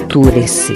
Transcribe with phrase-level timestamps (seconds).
[0.00, 0.74] Culture-se.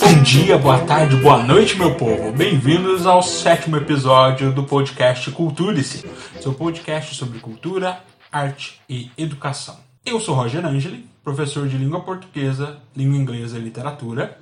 [0.00, 2.32] Bom dia, boa tarde, boa noite, meu povo.
[2.32, 6.04] Bem-vindos ao sétimo episódio do podcast Culture-se,
[6.40, 9.78] seu podcast sobre cultura, arte e educação.
[10.04, 14.36] Eu sou Roger Angeli, professor de língua portuguesa, língua inglesa e literatura.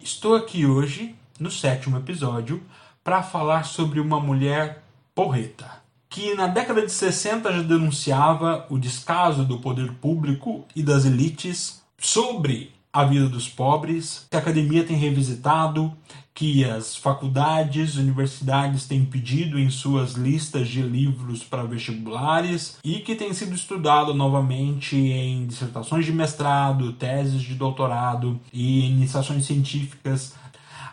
[0.00, 2.60] Estou aqui hoje, no sétimo episódio,
[3.04, 4.82] para falar sobre uma mulher
[5.14, 5.81] porreta
[6.12, 11.82] que na década de 60 já denunciava o descaso do poder público e das elites
[11.96, 15.90] sobre a vida dos pobres, que a academia tem revisitado,
[16.34, 23.14] que as faculdades, universidades têm pedido em suas listas de livros para vestibulares e que
[23.14, 30.34] tem sido estudado novamente em dissertações de mestrado, teses de doutorado e iniciações científicas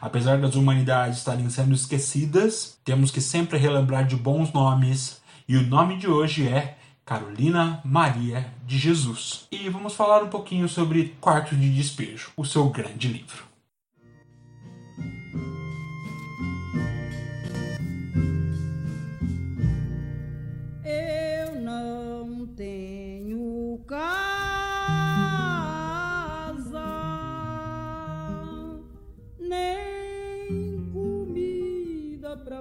[0.01, 5.67] Apesar das humanidades estarem sendo esquecidas, temos que sempre relembrar de bons nomes, e o
[5.67, 9.47] nome de hoje é Carolina Maria de Jesus.
[9.51, 13.49] E vamos falar um pouquinho sobre Quarto de Despejo, o seu grande livro.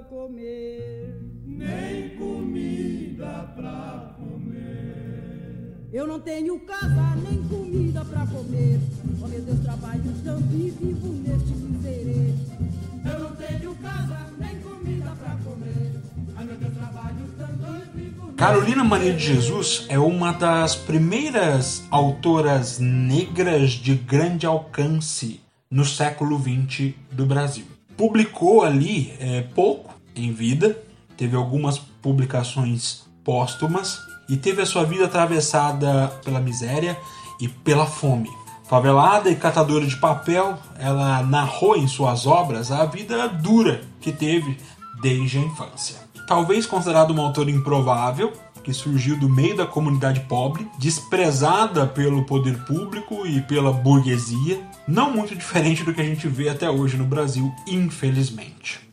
[0.08, 5.88] Comer, nem comida pra comer.
[5.92, 8.80] Eu não tenho casa nem comida pra comer.
[9.22, 12.34] Oh meu Deus, trabalho tanto e vivo neste miserê.
[13.04, 15.92] Eu não tenho casa nem comida pra comer.
[16.36, 21.82] Ai meu Deus, trabalho tanto e vivo Carolina Maria de Jesus é uma das primeiras
[21.90, 27.64] autoras negras de grande alcance no século XX do Brasil.
[27.96, 29.87] Publicou ali é, pouco
[30.20, 30.78] em vida,
[31.16, 36.98] teve algumas publicações póstumas e teve a sua vida atravessada pela miséria
[37.40, 38.30] e pela fome.
[38.68, 44.58] Favelada e catadora de papel, ela narrou em suas obras a vida dura que teve
[45.00, 45.96] desde a infância.
[46.26, 52.58] Talvez considerada uma autora improvável, que surgiu do meio da comunidade pobre, desprezada pelo poder
[52.64, 57.04] público e pela burguesia, não muito diferente do que a gente vê até hoje no
[57.06, 58.86] Brasil, infelizmente.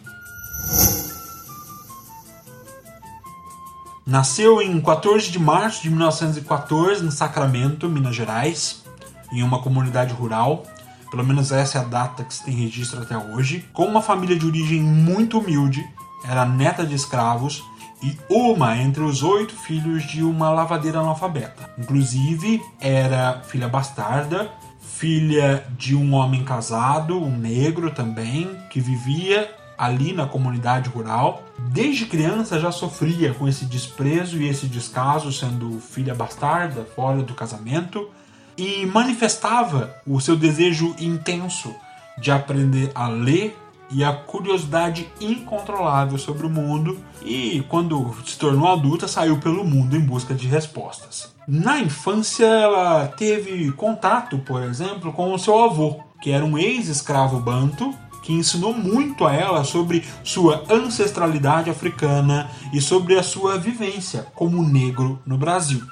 [4.06, 8.84] Nasceu em 14 de março de 1914 em Sacramento, Minas Gerais,
[9.32, 10.64] em uma comunidade rural.
[11.10, 13.66] Pelo menos essa é a data que se tem registro até hoje.
[13.74, 15.84] Com uma família de origem muito humilde,
[16.24, 17.64] era neta de escravos
[18.04, 21.74] e uma entre os oito filhos de uma lavadeira analfabeta.
[21.76, 30.14] Inclusive, era filha bastarda, filha de um homem casado, um negro também, que vivia ali
[30.14, 31.44] na comunidade rural.
[31.70, 37.34] Desde criança já sofria com esse desprezo e esse descaso, sendo filha bastarda, fora do
[37.34, 38.10] casamento,
[38.58, 41.74] e manifestava o seu desejo intenso
[42.18, 43.58] de aprender a ler
[43.92, 49.96] e a curiosidade incontrolável sobre o mundo e quando se tornou adulta saiu pelo mundo
[49.96, 51.34] em busca de respostas.
[51.48, 57.40] Na infância ela teve contato, por exemplo, com o seu avô, que era um ex-escravo
[57.40, 57.94] banto
[58.26, 64.68] que ensinou muito a ela sobre sua ancestralidade africana e sobre a sua vivência como
[64.68, 65.84] negro no Brasil.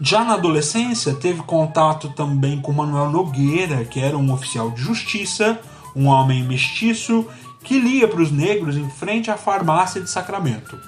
[0.00, 5.60] Já na adolescência, teve contato também com Manuel Nogueira, que era um oficial de justiça,
[5.94, 7.26] um homem mestiço
[7.62, 10.78] que lia para os negros em frente à farmácia de Sacramento.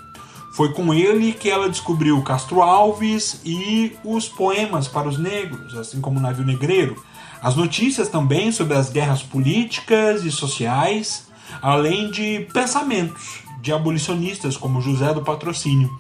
[0.55, 6.01] Foi com ele que ela descobriu Castro Alves e os poemas para os negros, assim
[6.01, 6.97] como o Navio Negreiro,
[7.45, 11.27] as notícias também sobre as guerras políticas e sociais,
[11.61, 15.91] além de pensamentos de abolicionistas como José do Patrocínio,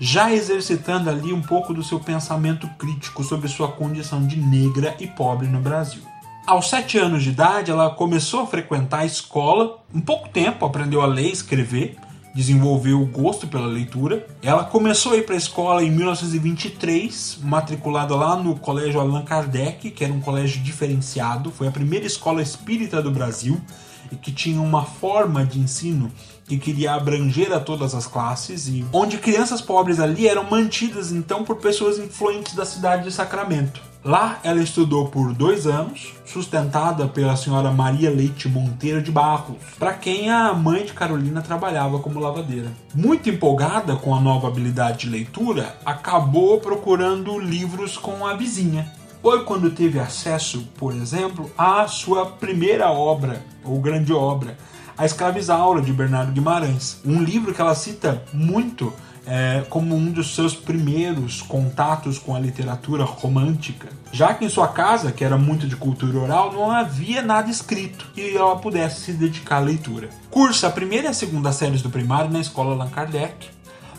[0.00, 5.08] já exercitando ali um pouco do seu pensamento crítico sobre sua condição de negra e
[5.08, 6.02] pobre no Brasil.
[6.46, 9.80] Aos sete anos de idade, ela começou a frequentar a escola.
[9.92, 11.96] Em pouco tempo, aprendeu a ler e escrever,
[12.34, 14.26] desenvolveu o gosto pela leitura.
[14.42, 19.90] Ela começou a ir para a escola em 1923, matriculada lá no Colégio Allan Kardec,
[19.90, 23.60] que era um colégio diferenciado, foi a primeira escola espírita do Brasil
[24.10, 26.10] e que tinha uma forma de ensino
[26.46, 31.44] que queria abranger a todas as classes e onde crianças pobres ali eram mantidas então
[31.44, 33.91] por pessoas influentes da cidade de Sacramento.
[34.04, 39.92] Lá ela estudou por dois anos, sustentada pela senhora Maria Leite Monteiro de Barros, para
[39.92, 42.72] quem a mãe de Carolina trabalhava como lavadeira.
[42.92, 48.92] Muito empolgada com a nova habilidade de leitura, acabou procurando livros com a vizinha.
[49.22, 54.58] Foi quando teve acesso, por exemplo, à sua primeira obra, ou grande obra,
[54.98, 57.00] A Escravizaura, de Bernardo Guimarães.
[57.04, 58.92] Um livro que ela cita muito
[59.26, 64.68] é, como um dos seus primeiros contatos com a literatura romântica, já que em sua
[64.68, 69.12] casa, que era muito de cultura oral, não havia nada escrito e ela pudesse se
[69.12, 70.08] dedicar à leitura.
[70.30, 73.48] Cursa a primeira e a segunda séries do primário na escola Allan Kardec,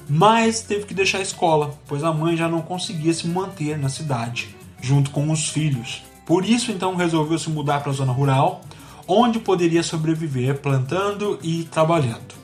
[0.09, 3.89] mas teve que deixar a escola, pois a mãe já não conseguia se manter na
[3.89, 6.03] cidade, junto com os filhos.
[6.25, 8.61] Por isso, então, resolveu se mudar para a zona rural,
[9.07, 12.42] onde poderia sobreviver plantando e trabalhando.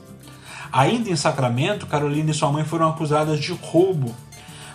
[0.72, 4.14] Ainda em Sacramento, Carolina e sua mãe foram acusadas de roubo.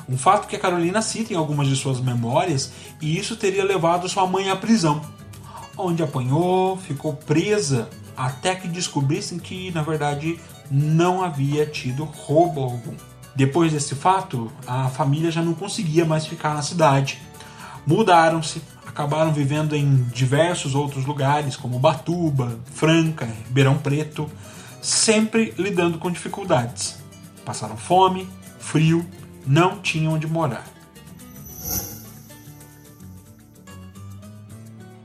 [0.07, 2.71] Um fato que a Carolina cita em algumas de suas memórias,
[3.01, 5.01] e isso teria levado sua mãe à prisão,
[5.77, 10.39] onde apanhou, ficou presa até que descobrissem que, na verdade,
[10.69, 12.93] não havia tido roubo algum.
[13.35, 17.19] Depois desse fato, a família já não conseguia mais ficar na cidade.
[17.85, 24.29] Mudaram-se, acabaram vivendo em diversos outros lugares, como Batuba, Franca, Ribeirão Preto,
[24.85, 26.99] sempre lidando com dificuldades.
[27.43, 28.29] Passaram fome,
[28.59, 29.03] frio,
[29.45, 30.63] não tinham onde morar.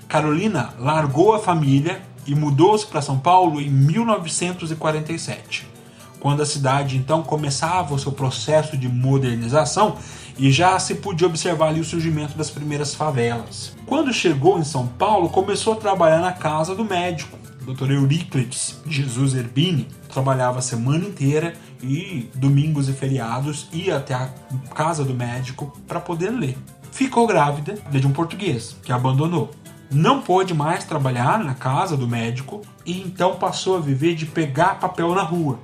[0.07, 5.67] Carolina largou a família e mudou-se para São Paulo em 1947,
[6.19, 9.97] quando a cidade então começava o seu processo de modernização
[10.39, 13.75] e já se podia observar ali o surgimento das primeiras favelas.
[13.87, 17.91] Quando chegou em São Paulo, começou a trabalhar na casa do médico, Dr.
[17.91, 24.29] Euríclides Jesus Erbini trabalhava a semana inteira e domingos e feriados ia até a
[24.75, 26.57] casa do médico para poder ler.
[26.91, 29.51] Ficou grávida de um português que abandonou.
[29.91, 34.79] Não pôde mais trabalhar na casa do médico e então passou a viver de pegar
[34.79, 35.59] papel na rua.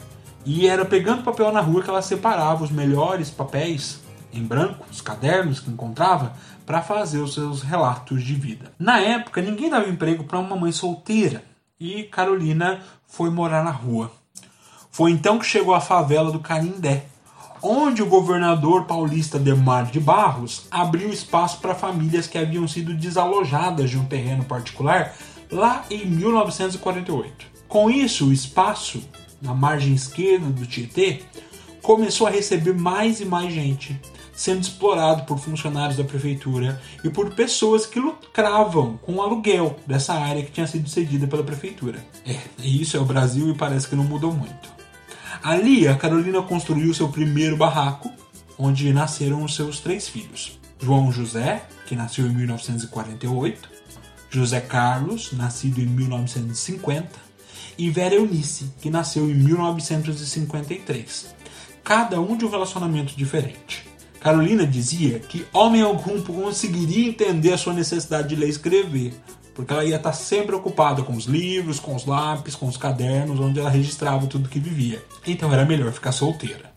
[0.45, 4.01] E era pegando papel na rua que ela separava os melhores papéis
[4.33, 6.35] em branco, os cadernos que encontrava,
[6.65, 8.73] para fazer os seus relatos de vida.
[8.79, 11.43] Na época, ninguém dava emprego para uma mãe solteira,
[11.79, 14.11] e Carolina foi morar na rua.
[14.91, 17.05] Foi então que chegou à favela do Canindé,
[17.63, 23.91] onde o governador paulista Demar de Barros abriu espaço para famílias que haviam sido desalojadas
[23.91, 25.15] de um terreno particular
[25.51, 27.47] lá em 1948.
[27.69, 29.03] Com isso, o espaço
[29.41, 31.23] na margem esquerda do Tietê
[31.83, 34.01] começou a receber mais e mais gente,
[34.37, 40.13] sendo explorado por funcionários da prefeitura e por pessoas que lucravam com o aluguel dessa
[40.13, 42.05] área que tinha sido cedida pela prefeitura.
[42.25, 44.77] É, isso é o Brasil e parece que não mudou muito.
[45.43, 48.13] Ali, a Carolina construiu seu primeiro barraco,
[48.59, 53.71] onde nasceram os seus três filhos: João José, que nasceu em 1948,
[54.29, 57.09] José Carlos, nascido em 1950,
[57.79, 61.35] e Vera Eunice, que nasceu em 1953.
[61.85, 63.87] Cada um de um relacionamento diferente.
[64.21, 69.15] Carolina dizia que homem algum conseguiria entender a sua necessidade de ler e escrever,
[69.55, 73.41] porque ela ia estar sempre ocupada com os livros, com os lápis, com os cadernos,
[73.41, 75.03] onde ela registrava tudo que vivia.
[75.27, 76.71] Então era melhor ficar solteira.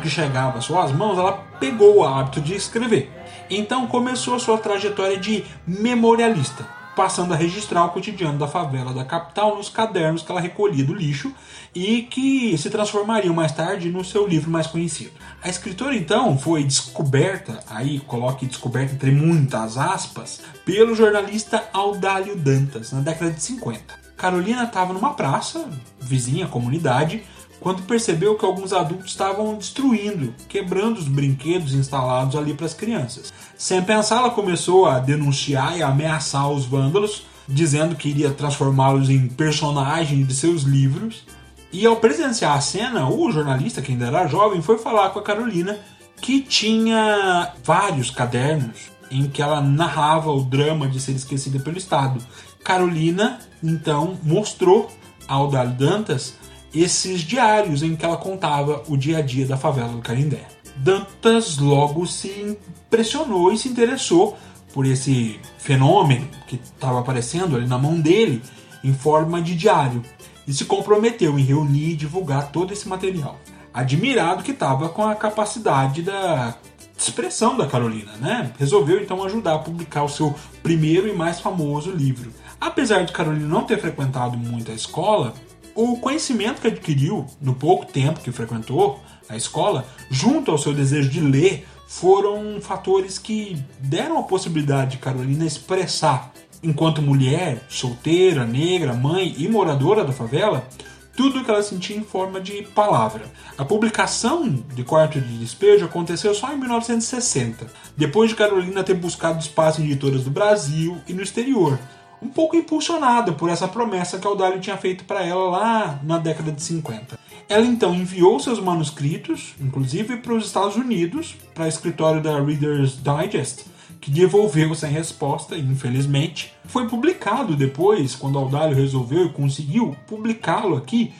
[0.00, 3.10] Que chegava às suas mãos, ela pegou o hábito de escrever.
[3.48, 9.56] Então começou sua trajetória de memorialista, passando a registrar o cotidiano da favela da capital
[9.56, 11.32] nos cadernos que ela recolhia do lixo
[11.74, 15.12] e que se transformariam mais tarde no seu livro mais conhecido.
[15.42, 22.92] A escritora então foi descoberta, aí coloque descoberta entre muitas aspas, pelo jornalista Audálio Dantas
[22.92, 24.00] na década de 50.
[24.16, 25.66] Carolina estava numa praça,
[25.98, 27.24] vizinha à comunidade,
[27.60, 33.32] quando percebeu que alguns adultos estavam destruindo, quebrando os brinquedos instalados ali para as crianças.
[33.56, 39.28] Sem pensar, ela começou a denunciar e ameaçar os vândalos, dizendo que iria transformá-los em
[39.28, 41.24] personagens de seus livros.
[41.72, 45.22] E ao presenciar a cena, o jornalista, que ainda era jovem, foi falar com a
[45.22, 45.78] Carolina
[46.20, 52.20] que tinha vários cadernos em que ela narrava o drama de ser esquecida pelo Estado.
[52.62, 54.90] Carolina, então, mostrou
[55.26, 56.34] ao Dal Dantas
[56.74, 60.46] esses diários em que ela contava o dia a dia da favela do Carindé.
[60.76, 64.36] Dantas logo se impressionou e se interessou
[64.72, 68.42] por esse fenômeno que estava aparecendo ali na mão dele
[68.82, 70.02] em forma de diário
[70.46, 73.38] e se comprometeu em reunir e divulgar todo esse material.
[73.72, 76.54] Admirado que estava com a capacidade da
[76.96, 78.52] expressão da Carolina, né?
[78.58, 82.32] Resolveu então ajudar a publicar o seu primeiro e mais famoso livro.
[82.60, 85.34] Apesar de Carolina não ter frequentado muito a escola,
[85.82, 91.08] o conhecimento que adquiriu no pouco tempo que frequentou a escola, junto ao seu desejo
[91.08, 96.32] de ler, foram fatores que deram a possibilidade de Carolina expressar,
[96.62, 100.68] enquanto mulher, solteira, negra, mãe e moradora da favela,
[101.16, 103.24] tudo o que ela sentia em forma de palavra.
[103.56, 109.40] A publicação de Quarto de Despejo aconteceu só em 1960, depois de Carolina ter buscado
[109.40, 111.78] espaço em editoras do Brasil e no exterior,
[112.22, 116.52] um pouco impulsionada por essa promessa que Audálio tinha feito para ela lá na década
[116.52, 117.18] de 50.
[117.48, 122.96] Ela então enviou seus manuscritos, inclusive para os Estados Unidos, para o escritório da Reader's
[123.02, 123.64] Digest,
[124.00, 126.52] que devolveu sem resposta, infelizmente.
[126.66, 131.12] Foi publicado depois, quando Audálio resolveu e conseguiu publicá-lo aqui,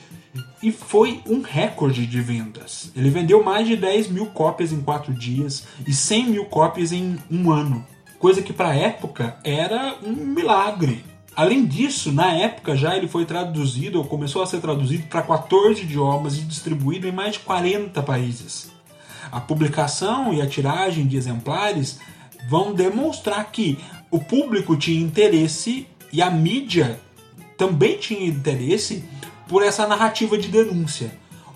[0.62, 2.92] e foi um recorde de vendas.
[2.95, 7.19] Ele vendeu mais de 10 mil cópias em 4 dias e 100 mil cópias em
[7.30, 7.85] um ano,
[8.21, 11.03] coisa que para a época era um milagre.
[11.35, 15.83] Além disso, na época já ele foi traduzido ou começou a ser traduzido para 14
[15.83, 18.71] idiomas e distribuído em mais de 40 países.
[19.33, 21.99] A publicação e a tiragem de exemplares
[22.47, 23.79] vão demonstrar que
[24.11, 27.00] o público tinha interesse e a mídia
[27.57, 29.03] também tinha interesse
[29.49, 31.11] por essa narrativa de denúncia.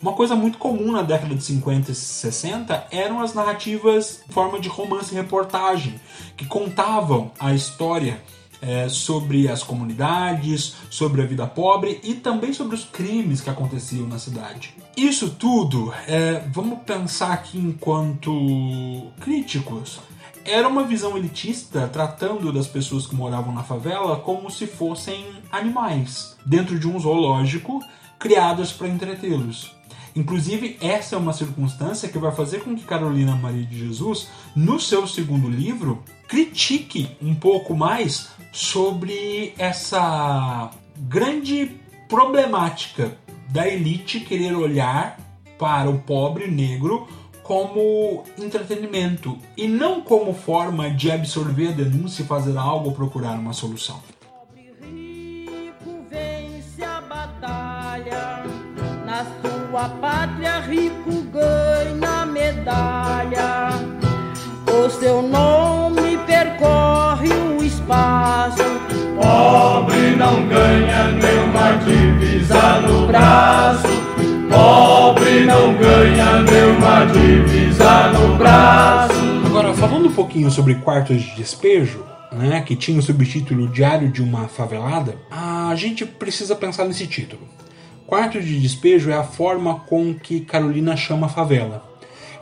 [0.05, 4.61] Uma coisa muito comum na década de 50 e 60 eram as narrativas em forma
[4.61, 5.99] de romance e reportagem,
[6.37, 8.21] que contavam a história
[8.61, 14.07] é, sobre as comunidades, sobre a vida pobre e também sobre os crimes que aconteciam
[14.07, 14.75] na cidade.
[14.95, 20.01] Isso tudo, é, vamos pensar aqui enquanto críticos,
[20.45, 26.37] era uma visão elitista tratando das pessoas que moravam na favela como se fossem animais
[26.45, 27.81] dentro de um zoológico
[28.19, 29.74] criados para entretê-los.
[30.17, 34.79] Inclusive, essa é uma circunstância que vai fazer com que Carolina Maria de Jesus, no
[34.79, 41.73] seu segundo livro, critique um pouco mais sobre essa grande
[42.09, 43.19] problemática
[43.49, 45.19] da elite querer olhar
[45.59, 47.09] para o pobre negro
[47.43, 53.39] como entretenimento e não como forma de absorver a denúncia e fazer algo ou procurar
[53.39, 54.01] uma solução.
[54.23, 58.45] Pobre rico vence a batalha,
[59.05, 63.71] na sua pátria rico ganha medalha.
[64.69, 68.63] O seu nome percorre o espaço.
[69.21, 73.89] Pobre não ganha nenhuma divisa no braço
[74.49, 79.15] Pobre não ganha nenhuma divisa no braço.
[79.45, 84.23] Agora, falando um pouquinho sobre quartos de despejo, né, que tinha o subtítulo Diário de
[84.23, 87.43] uma Favelada, a gente precisa pensar nesse título.
[88.15, 91.85] Quarto de despejo é a forma com que Carolina chama a favela.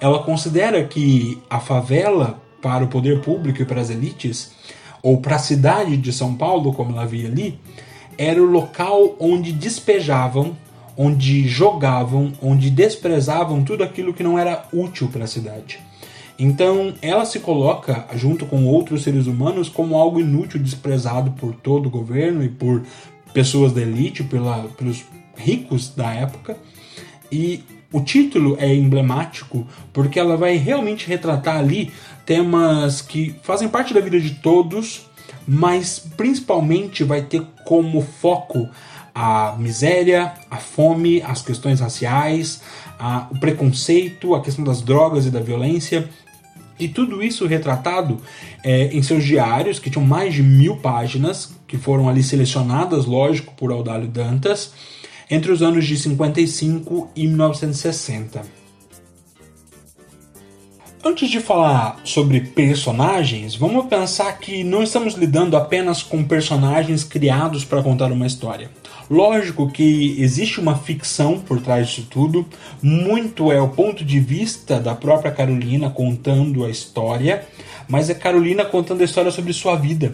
[0.03, 4.53] Ela considera que a favela, para o poder público e para as elites,
[5.03, 7.59] ou para a cidade de São Paulo, como ela via ali,
[8.19, 10.55] era o local onde despejavam
[10.95, 15.81] onde jogavam, onde desprezavam tudo aquilo que não era útil para a cidade.
[16.39, 21.87] Então, ela se coloca, junto com outros seres humanos, como algo inútil, desprezado por todo
[21.87, 22.83] o governo e por
[23.33, 25.03] pessoas da elite, pela, pelos
[25.37, 26.57] ricos da época.
[27.31, 31.93] E o título é emblemático porque ela vai realmente retratar ali
[32.25, 35.07] temas que fazem parte da vida de todos,
[35.47, 38.69] mas principalmente vai ter como foco
[39.15, 42.63] a miséria, a fome, as questões raciais,
[42.99, 46.09] a, o preconceito, a questão das drogas e da violência.
[46.79, 48.19] E tudo isso retratado
[48.65, 53.53] é, em seus diários, que tinham mais de mil páginas, que foram ali selecionadas, lógico,
[53.55, 54.73] por Audálio Dantas,
[55.33, 58.43] entre os anos de 55 e 1960.
[61.03, 67.65] Antes de falar sobre personagens, vamos pensar que não estamos lidando apenas com personagens criados
[67.65, 68.71] para contar uma história.
[69.09, 72.47] Lógico que existe uma ficção por trás disso tudo,
[72.83, 77.47] muito é o ponto de vista da própria Carolina contando a história,
[77.89, 80.13] mas é Carolina contando a história sobre sua vida.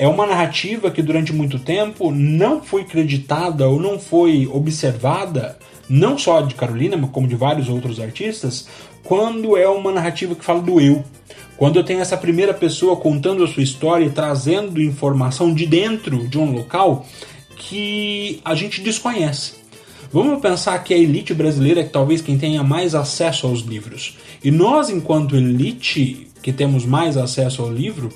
[0.00, 6.16] É uma narrativa que durante muito tempo não foi creditada ou não foi observada, não
[6.16, 8.68] só de Carolina, mas como de vários outros artistas,
[9.02, 11.04] quando é uma narrativa que fala do eu.
[11.56, 16.28] Quando eu tenho essa primeira pessoa contando a sua história e trazendo informação de dentro
[16.28, 17.04] de um local
[17.56, 19.54] que a gente desconhece.
[20.12, 24.16] Vamos pensar que a elite brasileira é talvez quem tenha mais acesso aos livros.
[24.44, 28.10] E nós, enquanto elite, que temos mais acesso ao livro,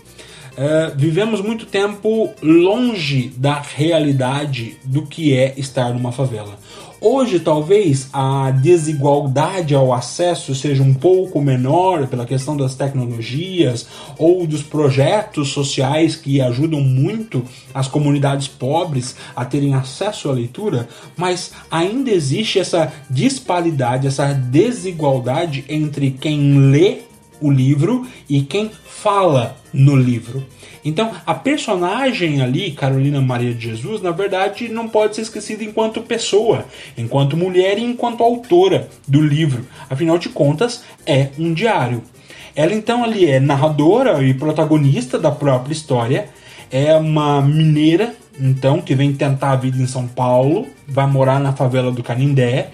[0.56, 6.59] é, vivemos muito tempo longe da realidade do que é estar numa favela.
[7.04, 14.47] Hoje, talvez a desigualdade ao acesso seja um pouco menor pela questão das tecnologias ou
[14.47, 17.44] dos projetos sociais que ajudam muito
[17.75, 25.64] as comunidades pobres a terem acesso à leitura, mas ainda existe essa disparidade, essa desigualdade
[25.68, 26.99] entre quem lê
[27.43, 30.47] o livro e quem fala no livro.
[30.85, 36.03] Então, a personagem ali, Carolina Maria de Jesus, na verdade, não pode ser esquecida enquanto
[36.03, 36.65] pessoa,
[36.99, 39.65] enquanto mulher e enquanto autora do livro.
[39.89, 42.03] Afinal de contas, é um diário.
[42.55, 46.29] Ela então ali é narradora e protagonista da própria história.
[46.71, 51.53] É uma mineira, então, que vem tentar a vida em São Paulo, vai morar na
[51.53, 52.71] favela do Canindé.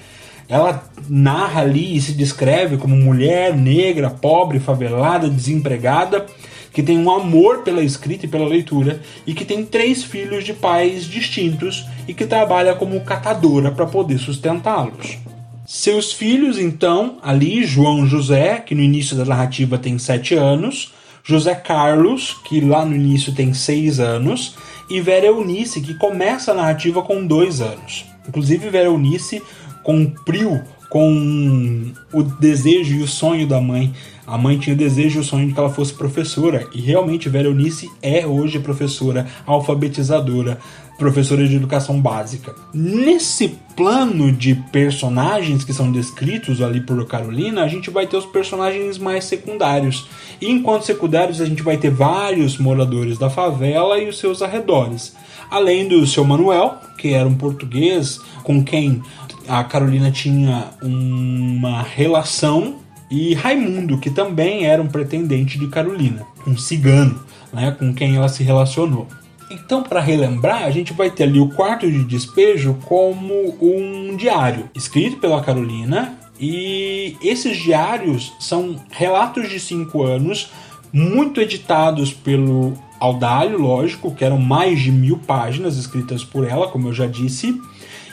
[0.49, 6.27] Ela narra ali e se descreve como mulher negra, pobre, favelada, desempregada
[6.73, 10.53] que tem um amor pela escrita e pela leitura e que tem três filhos de
[10.53, 15.19] pais distintos e que trabalha como catadora para poder sustentá-los.
[15.67, 21.55] Seus filhos, então, ali, João José, que no início da narrativa tem sete anos, José
[21.55, 24.55] Carlos, que lá no início tem seis anos,
[24.89, 28.07] e Vera Eunice, que começa a narrativa com dois anos.
[28.27, 29.43] Inclusive, Vera Eunice
[29.89, 33.91] cumpriu com o desejo e o sonho da mãe.
[34.27, 37.31] A mãe tinha o desejo e o sonho de que ela fosse professora, e realmente
[37.31, 40.59] Vera Eunice é hoje professora, alfabetizadora,
[40.99, 42.55] professora de educação básica.
[42.75, 48.27] Nesse plano de personagens que são descritos ali por Carolina, a gente vai ter os
[48.27, 50.07] personagens mais secundários.
[50.39, 55.17] E enquanto secundários, a gente vai ter vários moradores da favela e os seus arredores.
[55.51, 59.03] Além do seu Manuel, que era um português com quem
[59.49, 62.77] a Carolina tinha uma relação
[63.11, 67.19] e Raimundo, que também era um pretendente de Carolina, um cigano,
[67.53, 69.07] né, com quem ela se relacionou.
[69.51, 74.69] Então, para relembrar, a gente vai ter ali o quarto de despejo como um diário
[74.75, 80.51] escrito pela Carolina, e esses diários são relatos de cinco anos,
[80.93, 86.89] muito editados pelo Audálio, lógico, que eram mais de mil páginas escritas por ela, como
[86.89, 87.59] eu já disse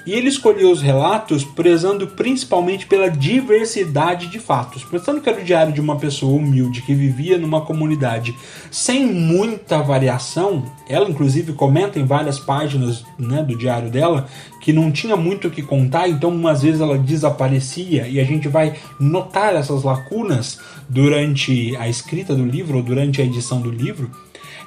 [0.06, 4.84] e ele escolheu os relatos prezando principalmente pela diversidade de fatos.
[4.84, 8.36] Pensando que era o diário de uma pessoa humilde que vivia numa comunidade
[8.70, 14.28] sem muita variação, ela inclusive comenta em várias páginas né, do diário dela
[14.62, 18.48] que não tinha muito o que contar, então umas vezes ela desaparecia e a gente
[18.48, 24.10] vai notar essas lacunas durante a escrita do livro ou durante a edição do livro.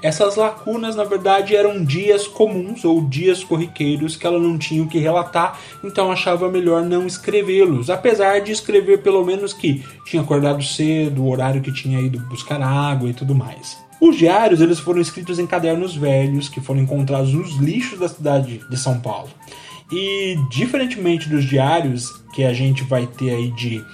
[0.01, 4.89] Essas lacunas, na verdade, eram dias comuns ou dias corriqueiros que ela não tinha o
[4.89, 10.63] que relatar, então achava melhor não escrevê-los, apesar de escrever pelo menos que tinha acordado
[10.63, 13.77] cedo, o horário que tinha ido buscar água e tudo mais.
[14.01, 18.61] Os diários eles foram escritos em cadernos velhos que foram encontrados nos lixos da cidade
[18.71, 19.29] de São Paulo.
[19.91, 23.85] E diferentemente dos diários que a gente vai ter aí de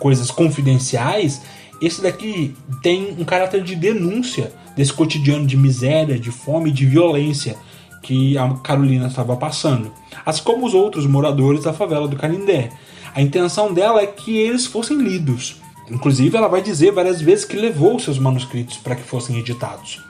[0.00, 1.40] coisas confidenciais,
[1.80, 6.86] esse daqui tem um caráter de denúncia desse cotidiano de miséria, de fome e de
[6.86, 7.56] violência
[8.02, 9.90] que a Carolina estava passando,
[10.24, 12.70] assim como os outros moradores da favela do Canindé.
[13.14, 15.56] A intenção dela é que eles fossem lidos.
[15.90, 20.02] Inclusive, ela vai dizer várias vezes que levou seus manuscritos para que fossem editados.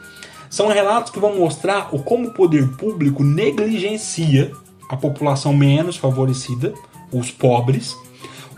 [0.48, 4.52] São relatos que vão mostrar o como o poder público negligencia
[4.88, 6.72] a população menos favorecida,
[7.12, 7.96] os pobres,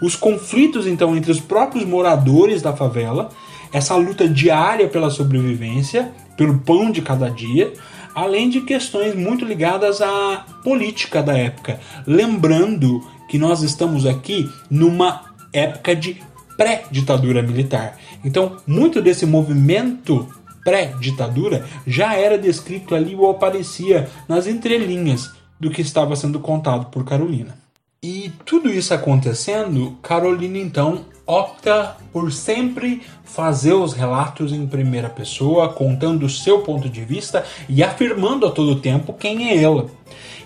[0.03, 3.31] os conflitos então entre os próprios moradores da favela
[3.77, 7.75] essa luta diária pela sobrevivência, pelo pão de cada dia,
[8.15, 11.79] além de questões muito ligadas à política da época.
[12.07, 16.23] Lembrando que nós estamos aqui numa época de
[16.57, 17.99] pré-ditadura militar.
[18.25, 20.27] Então, muito desse movimento
[20.65, 27.05] pré-ditadura já era descrito ali ou aparecia nas entrelinhas do que estava sendo contado por
[27.05, 27.59] Carolina.
[28.03, 35.69] E tudo isso acontecendo, Carolina então opta por sempre fazer os relatos em primeira pessoa,
[35.69, 39.87] contando o seu ponto de vista e afirmando a todo tempo quem é ela.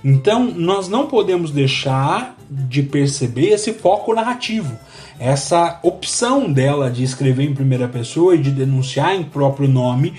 [0.02, 4.76] Então, nós não podemos deixar de perceber esse foco narrativo,
[5.18, 10.14] essa opção dela de escrever em primeira pessoa e de denunciar em próprio nome,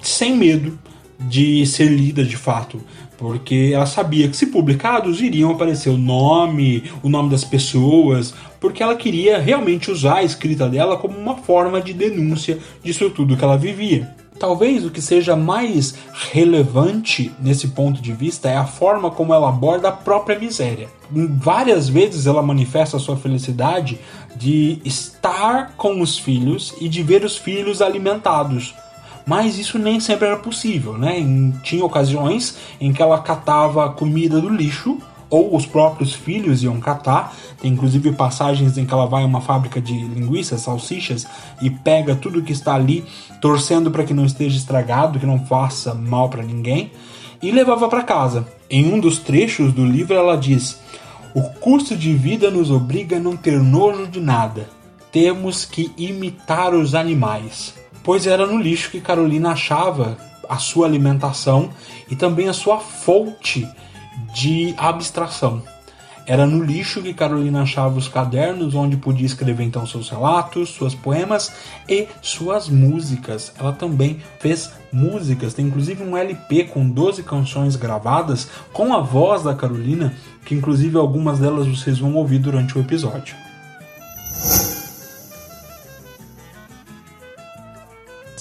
[0.00, 0.78] sem medo,
[1.18, 2.80] de ser lida de fato,
[3.16, 8.82] porque ela sabia que se publicados iriam aparecer o nome, o nome das pessoas, porque
[8.82, 13.44] ela queria realmente usar a escrita dela como uma forma de denúncia disso tudo que
[13.44, 14.14] ela vivia.
[14.38, 15.96] Talvez o que seja mais
[16.30, 20.88] relevante nesse ponto de vista é a forma como ela aborda a própria miséria.
[21.10, 23.98] Várias vezes ela manifesta a sua felicidade
[24.36, 28.74] de estar com os filhos e de ver os filhos alimentados.
[29.28, 31.16] Mas isso nem sempre era possível, né?
[31.62, 34.96] Tinha ocasiões em que ela catava comida do lixo
[35.28, 37.36] ou os próprios filhos iam catar.
[37.60, 41.26] Tem inclusive passagens em que ela vai a uma fábrica de linguiças, salsichas
[41.60, 43.04] e pega tudo que está ali,
[43.38, 46.90] torcendo para que não esteja estragado, que não faça mal para ninguém,
[47.42, 48.48] e levava para casa.
[48.70, 50.80] Em um dos trechos do livro ela diz:
[51.34, 54.70] "O curso de vida nos obriga a não ter nojo de nada.
[55.12, 57.77] Temos que imitar os animais."
[58.08, 60.16] Pois era no lixo que Carolina achava
[60.48, 61.68] a sua alimentação
[62.10, 63.68] e também a sua fonte
[64.32, 65.62] de abstração.
[66.24, 70.94] Era no lixo que Carolina achava os cadernos onde podia escrever então seus relatos, suas
[70.94, 71.52] poemas
[71.86, 73.52] e suas músicas.
[73.58, 79.42] Ela também fez músicas, tem inclusive um LP com 12 canções gravadas com a voz
[79.42, 80.14] da Carolina,
[80.46, 83.47] que inclusive algumas delas vocês vão ouvir durante o episódio.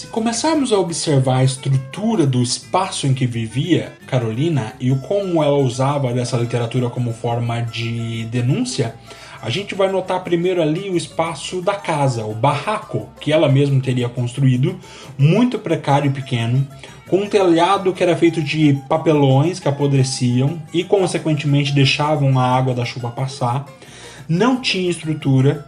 [0.05, 5.57] Começarmos a observar a estrutura do espaço em que vivia Carolina e o como ela
[5.57, 8.93] usava dessa literatura como forma de denúncia,
[9.41, 13.81] a gente vai notar primeiro ali o espaço da casa, o barraco que ela mesma
[13.81, 14.77] teria construído,
[15.17, 16.67] muito precário e pequeno,
[17.07, 22.73] com um telhado que era feito de papelões que apodreciam e consequentemente deixavam a água
[22.73, 23.65] da chuva passar.
[24.27, 25.65] Não tinha estrutura,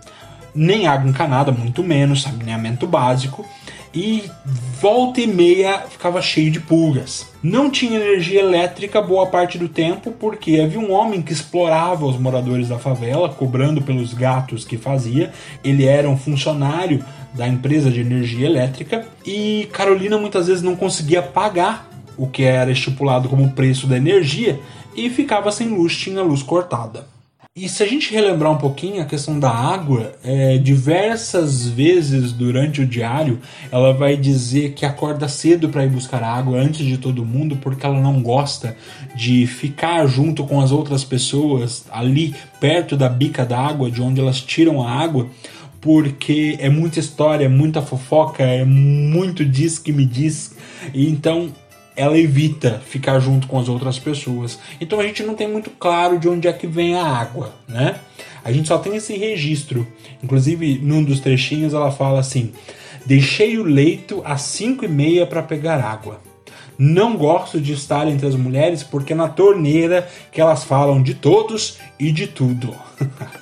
[0.54, 3.46] nem água encanada, muito menos, saneamento básico
[3.93, 4.30] e
[4.80, 7.28] volta e meia ficava cheio de pulgas.
[7.41, 12.17] Não tinha energia elétrica boa parte do tempo porque havia um homem que explorava os
[12.17, 15.32] moradores da favela, cobrando pelos gatos que fazia.
[15.63, 21.21] Ele era um funcionário da empresa de energia elétrica e Carolina muitas vezes não conseguia
[21.21, 24.60] pagar o que era estipulado como preço da energia
[24.95, 27.19] e ficava sem luz, tinha luz cortada.
[27.56, 32.80] E se a gente relembrar um pouquinho a questão da água, é, diversas vezes durante
[32.80, 33.40] o diário
[33.72, 37.86] ela vai dizer que acorda cedo para ir buscar água antes de todo mundo porque
[37.86, 38.78] ela não gosta
[39.16, 44.22] de ficar junto com as outras pessoas ali perto da bica da água, de onde
[44.22, 45.28] elas tiram a água,
[45.82, 50.56] porque é muita história, é muita fofoca, é muito diz que me diz.
[50.94, 51.52] Então
[52.00, 54.58] ela evita ficar junto com as outras pessoas.
[54.80, 58.00] Então a gente não tem muito claro de onde é que vem a água, né?
[58.42, 59.86] A gente só tem esse registro.
[60.24, 62.54] Inclusive, num dos trechinhos ela fala assim:
[63.06, 66.22] Deixei o leito às 5 e meia para pegar água.
[66.78, 71.80] Não gosto de estar entre as mulheres porque na torneira que elas falam de todos
[72.00, 72.74] e de tudo.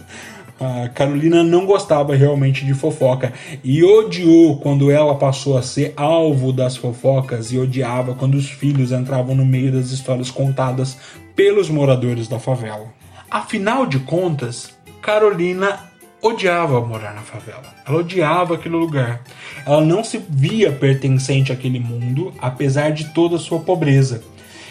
[0.60, 3.32] A Carolina não gostava realmente de fofoca
[3.64, 8.92] e odiou quando ela passou a ser alvo das fofocas e odiava quando os filhos
[8.92, 10.98] entravam no meio das histórias contadas
[11.36, 12.88] pelos moradores da favela.
[13.30, 15.80] Afinal de contas, Carolina
[16.22, 17.76] odiava morar na favela.
[17.88, 19.22] Ela odiava aquele lugar.
[19.66, 24.24] Ela não se via pertencente àquele mundo, apesar de toda a sua pobreza.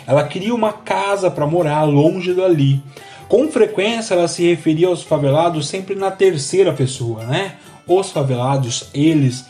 [0.06, 2.82] Ela queria uma casa para morar longe dali.
[3.28, 7.56] Com frequência ela se referia aos favelados sempre na terceira pessoa, né?
[7.86, 9.44] Os favelados, eles.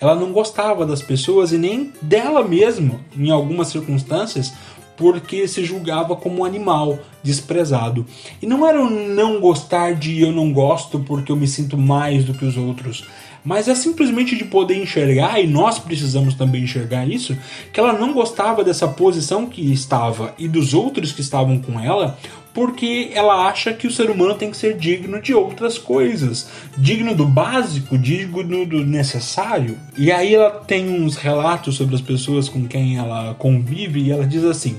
[0.00, 4.52] Ela não gostava das pessoas e nem dela mesma, em algumas circunstâncias,
[4.96, 8.04] porque se julgava como um animal desprezado.
[8.40, 12.24] E não era o não gostar de eu não gosto porque eu me sinto mais
[12.24, 13.04] do que os outros,
[13.44, 17.36] mas é simplesmente de poder enxergar, e nós precisamos também enxergar isso,
[17.72, 22.18] que ela não gostava dessa posição que estava e dos outros que estavam com ela,
[22.54, 27.14] porque ela acha que o ser humano tem que ser digno de outras coisas, digno
[27.14, 29.78] do básico, digno do necessário.
[29.96, 34.26] E aí ela tem uns relatos sobre as pessoas com quem ela convive e ela
[34.26, 34.78] diz assim: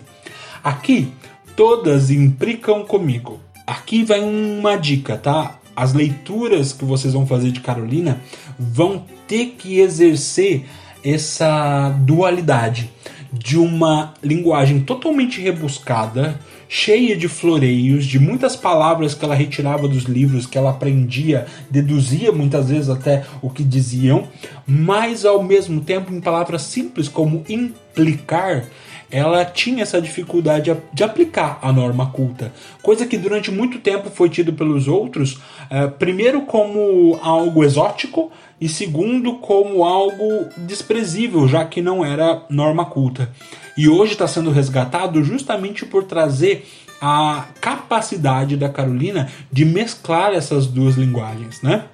[0.63, 1.11] Aqui
[1.55, 3.39] todas implicam comigo.
[3.65, 5.59] Aqui vai uma dica, tá?
[5.75, 8.21] As leituras que vocês vão fazer de Carolina
[8.59, 10.65] vão ter que exercer
[11.03, 12.89] essa dualidade
[13.31, 20.03] de uma linguagem totalmente rebuscada, cheia de floreios, de muitas palavras que ela retirava dos
[20.03, 24.27] livros que ela aprendia, deduzia muitas vezes até o que diziam,
[24.65, 28.65] mas ao mesmo tempo em palavras simples como implicar,
[29.13, 34.27] ela tinha essa dificuldade de aplicar a norma culta, coisa que durante muito tempo foi
[34.27, 41.79] tido pelos outros, é, primeiro como algo exótico e segundo como algo desprezível, já que
[41.79, 43.29] não era norma culta.
[43.77, 46.67] E hoje está sendo resgatado justamente por trazer
[46.99, 51.85] a capacidade da Carolina de mesclar essas duas linguagens, né?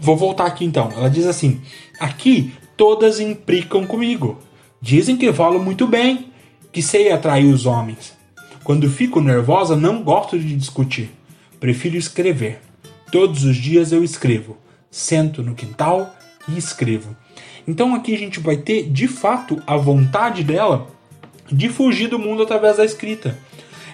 [0.00, 0.90] Vou voltar aqui então.
[0.96, 1.60] Ela diz assim:
[2.00, 4.40] aqui todas implicam comigo.
[4.80, 6.31] Dizem que falo muito bem,
[6.72, 8.14] que sei atrair os homens.
[8.64, 11.10] Quando fico nervosa, não gosto de discutir.
[11.60, 12.60] Prefiro escrever.
[13.12, 14.56] Todos os dias eu escrevo.
[14.90, 16.14] Sento no quintal
[16.48, 17.14] e escrevo.
[17.68, 20.88] Então aqui a gente vai ter, de fato, a vontade dela
[21.50, 23.36] de fugir do mundo através da escrita.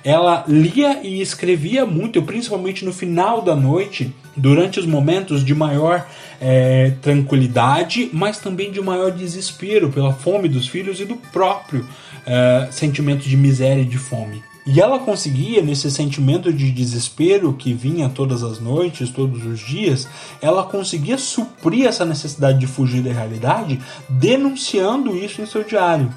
[0.05, 6.07] Ela lia e escrevia muito, principalmente no final da noite, durante os momentos de maior
[6.41, 11.87] é, tranquilidade, mas também de maior desespero pela fome dos filhos e do próprio
[12.27, 14.43] é, sentimento de miséria e de fome.
[14.71, 20.07] E ela conseguia, nesse sentimento de desespero que vinha todas as noites, todos os dias,
[20.43, 26.13] ela conseguia suprir essa necessidade de fugir da realidade, denunciando isso em seu diário.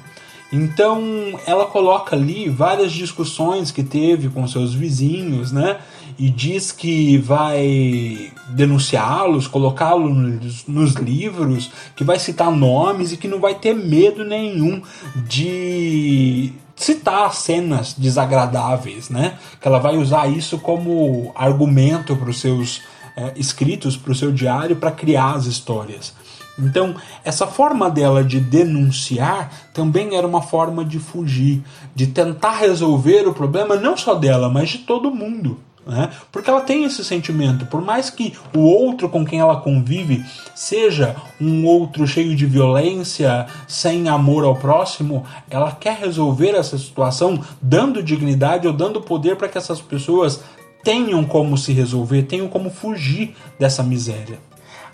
[0.52, 1.00] Então
[1.46, 5.78] ela coloca ali várias discussões que teve com seus vizinhos, né?
[6.18, 13.40] E diz que vai denunciá-los, colocá-los nos livros, que vai citar nomes e que não
[13.40, 14.82] vai ter medo nenhum
[15.16, 19.38] de citar cenas desagradáveis, né?
[19.60, 22.82] Que ela vai usar isso como argumento para os seus
[23.16, 26.12] é, escritos, para o seu diário, para criar as histórias.
[26.58, 26.94] Então,
[27.24, 31.62] essa forma dela de denunciar também era uma forma de fugir,
[31.94, 35.58] de tentar resolver o problema não só dela, mas de todo mundo.
[35.86, 36.10] Né?
[36.30, 41.16] Porque ela tem esse sentimento, por mais que o outro com quem ela convive seja
[41.40, 48.02] um outro cheio de violência, sem amor ao próximo, ela quer resolver essa situação dando
[48.02, 50.40] dignidade ou dando poder para que essas pessoas
[50.84, 54.38] tenham como se resolver, tenham como fugir dessa miséria.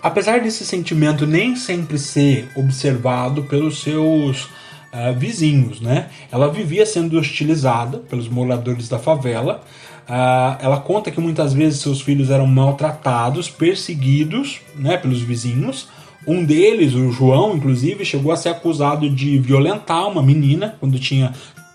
[0.01, 4.47] Apesar desse sentimento nem sempre ser observado pelos seus
[4.93, 6.09] uh, vizinhos, né?
[6.31, 9.61] Ela vivia sendo hostilizada pelos moradores da favela.
[10.09, 15.87] Uh, ela conta que muitas vezes seus filhos eram maltratados, perseguidos, né, pelos vizinhos.
[16.27, 21.31] Um deles, o João, inclusive, chegou a ser acusado de violentar uma menina quando tinha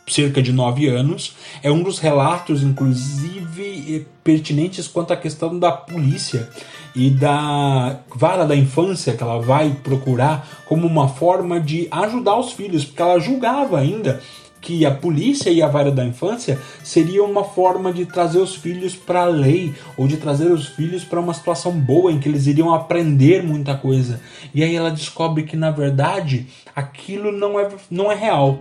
[0.07, 1.37] cerca de nove anos.
[1.63, 6.51] É um dos relatos, inclusive, pertinentes quanto à questão da polícia
[6.95, 12.53] e da vara da infância que ela vai procurar como uma forma de ajudar os
[12.53, 14.21] filhos, porque ela julgava ainda
[14.65, 18.97] que a polícia e a vara da infância seria uma forma de trazer os filhos
[18.97, 22.47] para a lei ou de trazer os filhos para uma situação boa em que eles
[22.47, 24.23] iriam aprender muita coisa.
[24.55, 28.61] E aí ela descobre que na verdade aquilo não é, não é real.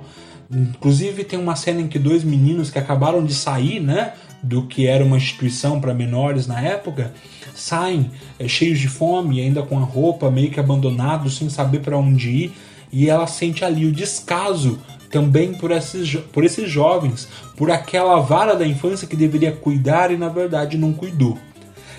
[0.51, 4.11] Inclusive tem uma cena em que dois meninos que acabaram de sair, né,
[4.43, 7.13] do que era uma instituição para menores na época,
[7.55, 11.97] saem é, cheios de fome, ainda com a roupa meio que abandonados, sem saber para
[11.97, 12.53] onde ir,
[12.91, 14.79] e ela sente ali o descaso
[15.13, 20.17] também por esses, por esses jovens, por aquela vara da infância que deveria cuidar e
[20.17, 21.37] na verdade não cuidou.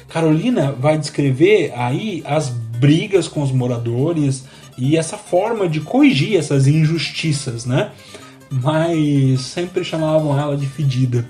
[0.08, 4.44] Carolina vai descrever aí as brigas com os moradores
[4.76, 7.92] e essa forma de corrigir essas injustiças, né?
[8.50, 11.24] Mas sempre chamavam ela de fedida.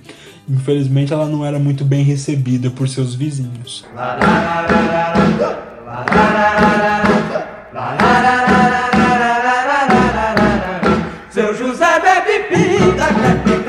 [0.48, 3.84] Infelizmente, ela não era muito bem recebida por seus vizinhos.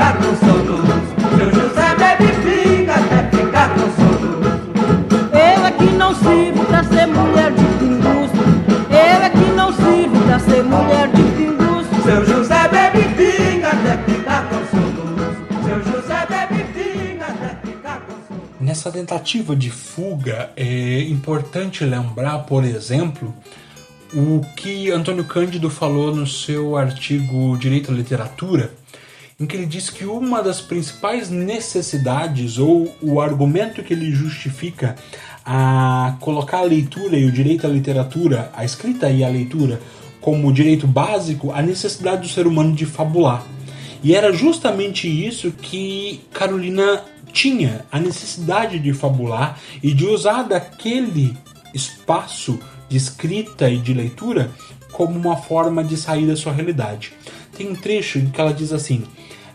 [0.05, 1.15] Ficar com soluço.
[1.37, 5.15] Seu José bebe pinga até ficar com soluço.
[5.33, 8.35] Eu é que não sirvo pra ser mulher de pinguço.
[8.89, 12.03] Eu é que não sirvo pra ser mulher de pinguço.
[12.03, 14.65] Seu José bebe pinga até ficar com
[18.59, 23.33] Nessa tentativa de fuga, é importante lembrar, por exemplo,
[24.13, 28.71] o que Antônio Cândido falou no seu artigo Direito à Literatura,
[29.39, 34.95] em que ele diz que uma das principais necessidades ou o argumento que ele justifica
[35.45, 39.81] a colocar a leitura e o direito à literatura, a escrita e a leitura,
[40.21, 43.45] como direito básico, a necessidade do ser humano de fabular.
[44.01, 51.37] E era justamente isso que Carolina tinha a necessidade de fabular e de usar daquele
[51.73, 54.51] espaço de escrita e de leitura
[54.91, 57.11] como uma forma de sair da sua realidade.
[57.55, 59.03] Tem um trecho em que ela diz assim: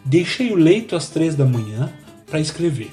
[0.04, 1.92] Deixei o leito às três da manhã
[2.26, 2.90] para escrever.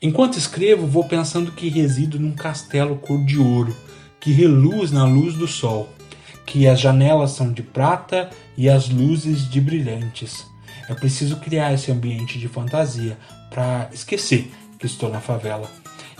[0.00, 3.76] Enquanto escrevo, vou pensando que resido num castelo cor de ouro,
[4.20, 5.88] que reluz na luz do sol,
[6.46, 10.46] que as janelas são de prata e as luzes de brilhantes.
[10.88, 13.18] É preciso criar esse ambiente de fantasia
[13.50, 15.70] para esquecer que estou na favela.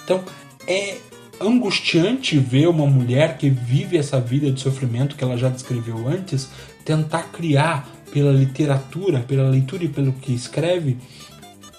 [0.04, 0.24] Então
[0.66, 0.98] é
[1.40, 6.50] angustiante ver uma mulher que vive essa vida de sofrimento que ela já descreveu antes
[6.84, 10.98] tentar criar pela literatura, pela leitura e pelo que escreve,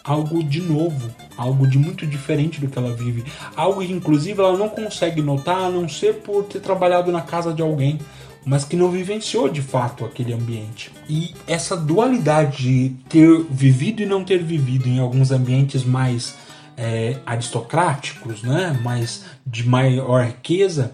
[0.03, 3.23] algo de novo, algo de muito diferente do que ela vive,
[3.55, 7.53] algo que inclusive ela não consegue notar a não ser por ter trabalhado na casa
[7.53, 7.99] de alguém,
[8.45, 10.91] mas que não vivenciou de fato aquele ambiente.
[11.07, 16.35] E essa dualidade de ter vivido e não ter vivido em alguns ambientes mais
[16.77, 20.93] é, aristocráticos, né, mais de maior riqueza,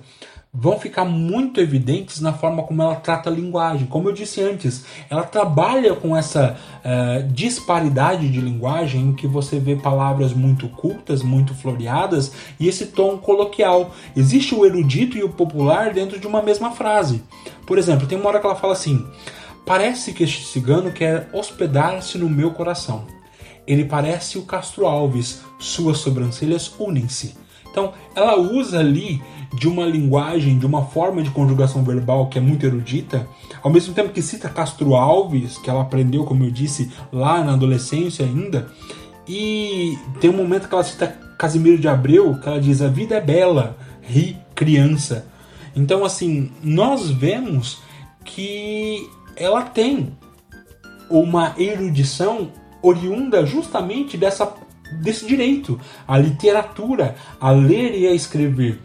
[0.58, 3.86] vão ficar muito evidentes na forma como ela trata a linguagem.
[3.88, 9.60] Como eu disse antes, ela trabalha com essa uh, disparidade de linguagem em que você
[9.60, 13.94] vê palavras muito cultas, muito floreadas e esse tom coloquial.
[14.16, 17.22] Existe o erudito e o popular dentro de uma mesma frase.
[17.68, 19.06] Por exemplo, tem uma hora que ela fala assim:
[19.66, 23.06] Parece que este cigano quer hospedar-se no meu coração.
[23.68, 27.36] Ele parece o Castro Alves, suas sobrancelhas unem-se.
[27.76, 29.22] Então, ela usa ali
[29.54, 33.28] de uma linguagem, de uma forma de conjugação verbal que é muito erudita,
[33.62, 37.52] ao mesmo tempo que cita Castro Alves, que ela aprendeu, como eu disse, lá na
[37.52, 38.72] adolescência ainda,
[39.28, 41.08] e tem um momento que ela cita
[41.38, 45.28] Casimiro de Abreu, que ela diz: A vida é bela, ri criança.
[45.76, 47.80] Então, assim, nós vemos
[48.24, 50.14] que ela tem
[51.10, 54.54] uma erudição oriunda justamente dessa,
[55.02, 58.80] desse direito, a literatura, a ler e a escrever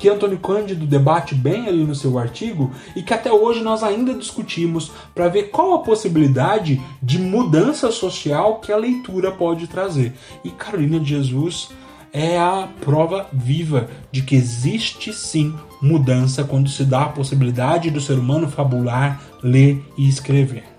[0.00, 4.14] que Antônio Cândido debate bem ali no seu artigo e que até hoje nós ainda
[4.14, 10.14] discutimos para ver qual a possibilidade de mudança social que a leitura pode trazer.
[10.42, 11.68] E Carolina de Jesus
[12.14, 18.00] é a prova viva de que existe sim mudança quando se dá a possibilidade do
[18.00, 20.69] ser humano fabular, ler e escrever.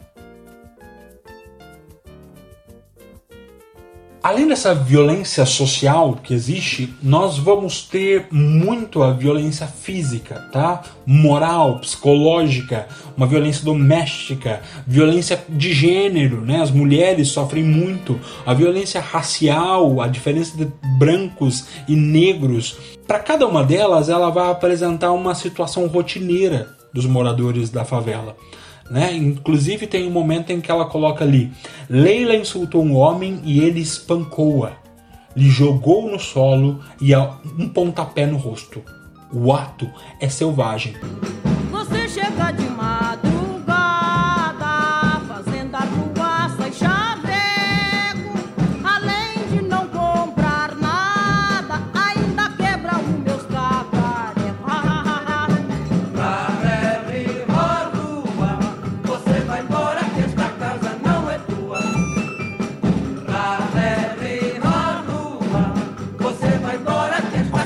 [4.24, 10.84] Além dessa violência social que existe, nós vamos ter muito a violência física, tá?
[11.08, 16.62] Moral, psicológica, uma violência doméstica, violência de gênero, né?
[16.62, 22.78] As mulheres sofrem muito, a violência racial, a diferença de brancos e negros.
[23.08, 28.36] Para cada uma delas, ela vai apresentar uma situação rotineira dos moradores da favela.
[28.92, 29.16] Né?
[29.16, 31.50] Inclusive tem um momento em que ela coloca ali:
[31.90, 34.74] Leila insultou um homem e ele espancou-a,
[35.34, 37.16] lhe jogou no solo e
[37.58, 38.84] um pontapé no rosto.
[39.32, 40.94] O ato é selvagem.
[41.72, 43.31] Você chega de madrugada.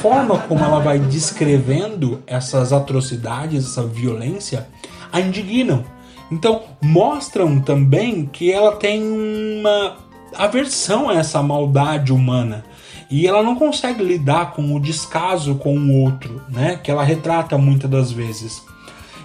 [0.05, 4.67] Forma como ela vai descrevendo essas atrocidades, essa violência,
[5.11, 5.83] a indignam.
[6.31, 9.97] Então, mostram também que ela tem uma
[10.37, 12.63] aversão a essa maldade humana.
[13.09, 16.79] E ela não consegue lidar com o descaso com o outro, né?
[16.83, 18.61] Que ela retrata muitas das vezes.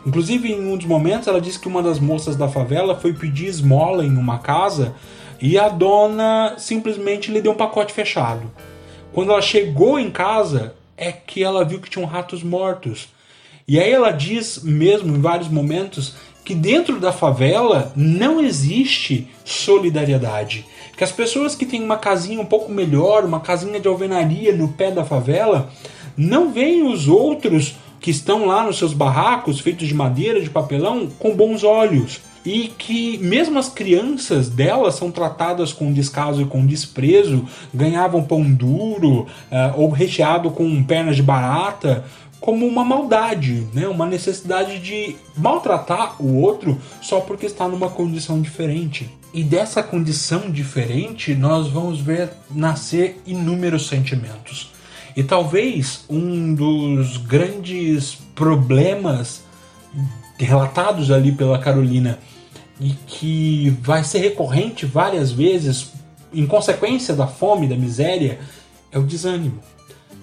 [0.06, 3.48] Inclusive, em um dos momentos, ela diz que uma das moças da favela foi pedir
[3.48, 4.94] esmola em uma casa
[5.42, 8.50] e a dona simplesmente lhe deu um pacote fechado.
[9.12, 13.08] Quando ela chegou em casa, é que ela viu que tinham ratos mortos.
[13.66, 20.64] E aí ela diz mesmo em vários momentos que dentro da favela não existe solidariedade.
[20.96, 24.68] Que as pessoas que têm uma casinha um pouco melhor, uma casinha de alvenaria no
[24.68, 25.70] pé da favela,
[26.16, 31.08] não veem os outros que estão lá nos seus barracos feitos de madeira, de papelão,
[31.18, 36.64] com bons olhos e que mesmo as crianças delas são tratadas com descaso e com
[36.64, 39.26] desprezo, ganhavam pão duro uh,
[39.76, 42.04] ou recheado com pernas de barata
[42.40, 43.86] como uma maldade, né?
[43.86, 49.10] uma necessidade de maltratar o outro só porque está numa condição diferente.
[49.32, 54.72] E dessa condição diferente nós vamos ver nascer inúmeros sentimentos.
[55.14, 59.42] E talvez um dos grandes problemas
[60.44, 62.18] relatados ali pela Carolina
[62.80, 65.92] e que vai ser recorrente várias vezes
[66.32, 68.38] em consequência da fome, da miséria,
[68.90, 69.60] é o desânimo.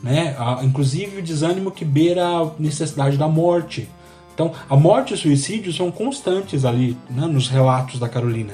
[0.01, 0.35] Né?
[0.63, 3.89] Inclusive o desânimo que beira a necessidade da morte.
[4.33, 8.53] Então, a morte e o suicídio são constantes ali né, nos relatos da Carolina.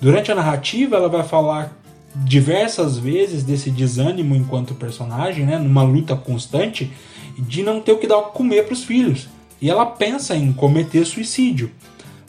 [0.00, 1.72] Durante a narrativa, ela vai falar
[2.16, 6.92] diversas vezes desse desânimo enquanto personagem, né, numa luta constante
[7.38, 9.28] de não ter o que dar comer para os filhos.
[9.64, 11.72] E ela pensa em cometer suicídio.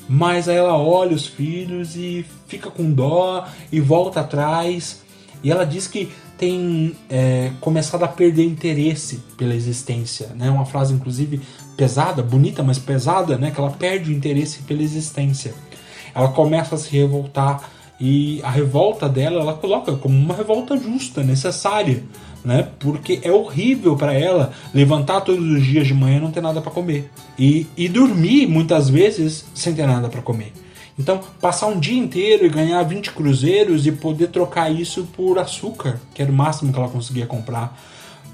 [0.08, 5.02] Mas aí ela olha os filhos e fica com dó e volta atrás.
[5.44, 10.28] E ela diz que tem é, começado a perder interesse pela existência.
[10.34, 10.50] Né?
[10.50, 11.42] Uma frase, inclusive,
[11.76, 13.52] pesada, bonita, mas pesada, né?
[13.52, 15.54] que ela perde o interesse pela existência.
[16.16, 17.70] ela começa a se revoltar
[18.00, 22.02] e a revolta dela ela coloca como uma revolta justa, necessária,
[22.46, 22.70] né?
[22.80, 26.62] Porque é horrível para ela levantar todos os dias de manhã e não ter nada
[26.62, 30.54] para comer e, e dormir muitas vezes sem ter nada para comer.
[30.98, 36.00] Então, passar um dia inteiro e ganhar 20 cruzeiros e poder trocar isso por açúcar,
[36.14, 37.78] que era o máximo que ela conseguia comprar.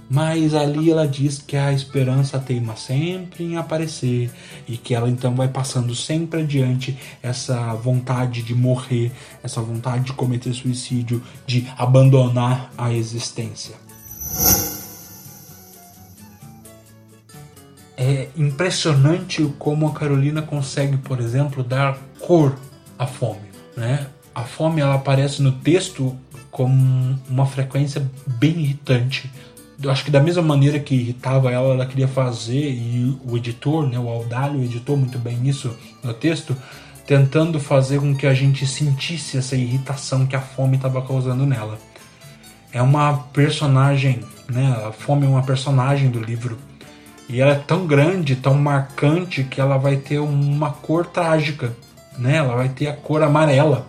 [0.07, 4.30] Mas ali ela diz que a esperança teima sempre em aparecer
[4.68, 9.09] e que ela então vai passando sempre adiante essa vontade de morrer,
[9.41, 13.81] essa vontade de cometer suicídio, de abandonar a existência.
[17.98, 22.56] É impressionante como a Carolina consegue, por exemplo, dar cor
[22.98, 24.08] à fome, né?
[24.34, 26.18] A fome ela aparece no texto
[26.50, 26.66] com
[27.30, 29.30] uma frequência bem irritante
[29.90, 33.98] acho que da mesma maneira que irritava ela, ela queria fazer, e o editor, né,
[33.98, 36.56] o Aldalho, editou muito bem isso no texto,
[37.08, 41.80] tentando fazer com que a gente sentisse essa irritação que a fome estava causando nela.
[42.74, 46.57] É uma personagem, né, a fome é uma personagem do livro,
[47.28, 51.76] e ela é tão grande, tão marcante, que ela vai ter uma cor trágica,
[52.17, 53.88] né, ela vai ter a cor amarela.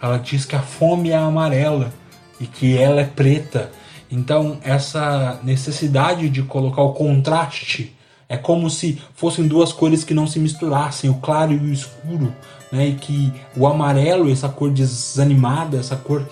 [0.00, 1.92] Ela diz que a fome é amarela
[2.40, 3.70] e que ela é preta
[4.12, 7.96] então, essa necessidade de colocar o contraste
[8.28, 12.32] é como se fossem duas cores que não se misturassem, o claro e o escuro,
[12.70, 12.88] né?
[12.88, 16.28] E que o amarelo, essa cor desanimada, essa cor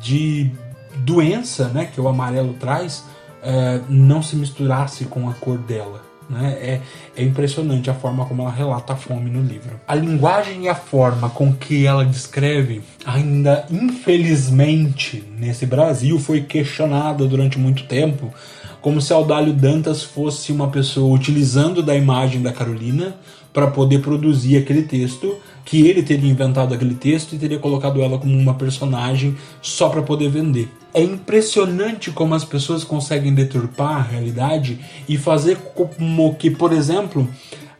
[0.00, 0.52] de
[0.96, 1.86] doença, né?
[1.86, 3.04] Que o amarelo traz,
[3.42, 6.10] é, não se misturasse com a cor dela.
[6.30, 6.56] Né?
[6.60, 6.80] É,
[7.16, 9.80] é impressionante a forma como ela relata a fome no livro.
[9.86, 17.26] A linguagem e a forma com que ela descreve, ainda infelizmente nesse Brasil, foi questionada
[17.26, 18.32] durante muito tempo,
[18.80, 23.16] como se Audálio Dantas fosse uma pessoa utilizando da imagem da Carolina
[23.52, 28.18] para poder produzir aquele texto, que ele teria inventado aquele texto e teria colocado ela
[28.18, 30.68] como uma personagem só para poder vender.
[30.92, 37.28] É impressionante como as pessoas conseguem deturpar a realidade e fazer como que, por exemplo,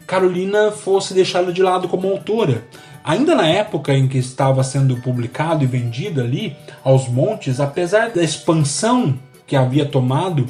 [0.07, 2.65] Carolina fosse deixada de lado como autora.
[3.03, 8.23] Ainda na época em que estava sendo publicado e vendido ali aos montes, apesar da
[8.23, 10.47] expansão que havia tomado,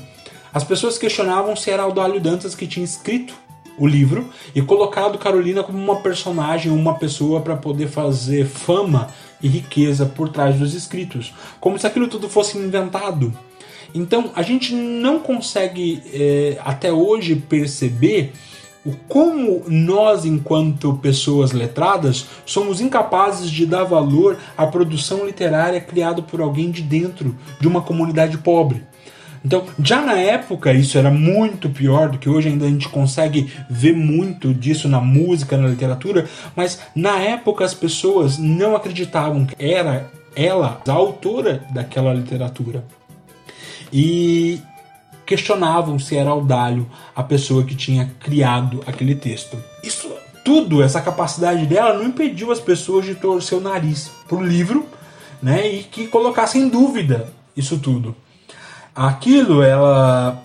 [0.52, 3.34] as pessoas questionavam se era Aldalho Dantas que tinha escrito
[3.78, 9.08] o livro e colocado Carolina como uma personagem, uma pessoa para poder fazer fama
[9.42, 13.32] e riqueza por trás dos escritos, como se aquilo tudo fosse inventado.
[13.94, 18.32] Então a gente não consegue é, até hoje perceber
[18.84, 26.22] o como nós, enquanto pessoas letradas, somos incapazes de dar valor à produção literária criada
[26.22, 28.82] por alguém de dentro de uma comunidade pobre.
[29.44, 33.50] Então, já na época, isso era muito pior do que hoje, ainda a gente consegue
[33.70, 39.56] ver muito disso na música, na literatura, mas na época as pessoas não acreditavam que
[39.58, 42.84] era ela a autora daquela literatura.
[43.92, 44.60] E
[45.24, 49.56] questionavam se era Audálio a pessoa que tinha criado aquele texto.
[49.82, 50.10] Isso
[50.44, 54.86] tudo, essa capacidade dela, não impediu as pessoas de torcer o nariz pro livro,
[55.42, 58.14] né, e que colocassem em dúvida isso tudo
[59.00, 60.42] aquilo ela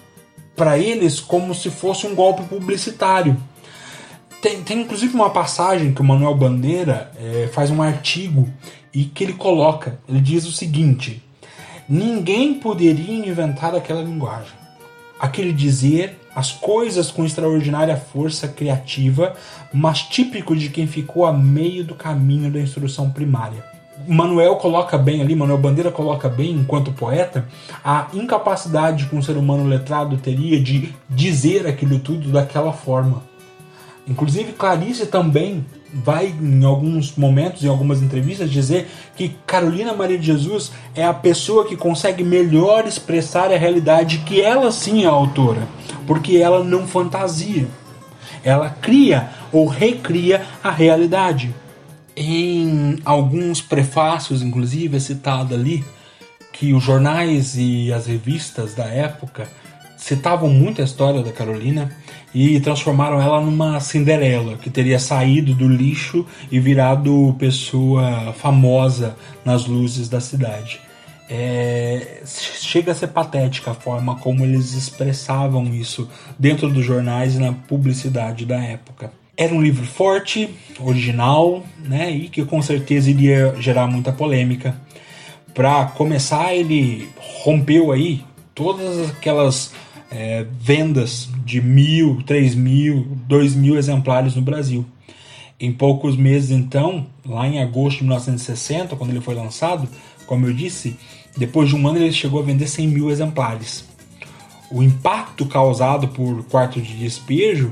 [0.55, 3.35] para eles como se fosse um golpe publicitário.
[4.41, 8.47] Tem, tem inclusive uma passagem que o Manuel Bandeira é, faz um artigo
[8.93, 11.21] e que ele coloca, ele diz o seguinte:
[11.89, 14.53] ninguém poderia inventar aquela linguagem,
[15.19, 19.35] aquele dizer as coisas com extraordinária força criativa,
[19.73, 23.74] mas típico de quem ficou a meio do caminho da instrução primária
[24.07, 27.47] Manuel coloca bem ali, Manuel Bandeira coloca bem, enquanto poeta,
[27.83, 33.23] a incapacidade que um ser humano letrado teria de dizer aquilo tudo daquela forma.
[34.07, 40.25] Inclusive, Clarice também vai, em alguns momentos, em algumas entrevistas, dizer que Carolina Maria de
[40.25, 45.11] Jesus é a pessoa que consegue melhor expressar a realidade, que ela sim é a
[45.11, 45.67] autora,
[46.05, 47.67] porque ela não fantasia.
[48.43, 51.53] Ela cria ou recria a realidade.
[52.15, 55.83] Em alguns prefácios, inclusive, é citado ali
[56.53, 59.49] que os jornais e as revistas da época
[59.97, 61.91] citavam muito a história da Carolina
[62.33, 69.65] e transformaram ela numa Cinderela que teria saído do lixo e virado pessoa famosa nas
[69.65, 70.79] luzes da cidade.
[71.27, 76.07] É, chega a ser patética a forma como eles expressavam isso
[76.37, 79.11] dentro dos jornais e na publicidade da época.
[79.37, 84.75] Era um livro forte, original, né, e que com certeza iria gerar muita polêmica.
[85.53, 88.23] Para começar, ele rompeu aí
[88.53, 89.73] todas aquelas
[90.09, 94.85] é, vendas de mil, três mil, dois mil exemplares no Brasil.
[95.59, 99.87] Em poucos meses, então, lá em agosto de 1960, quando ele foi lançado,
[100.25, 100.97] como eu disse,
[101.37, 103.85] depois de um ano ele chegou a vender 100 mil exemplares.
[104.71, 107.71] O impacto causado por Quarto de Despejo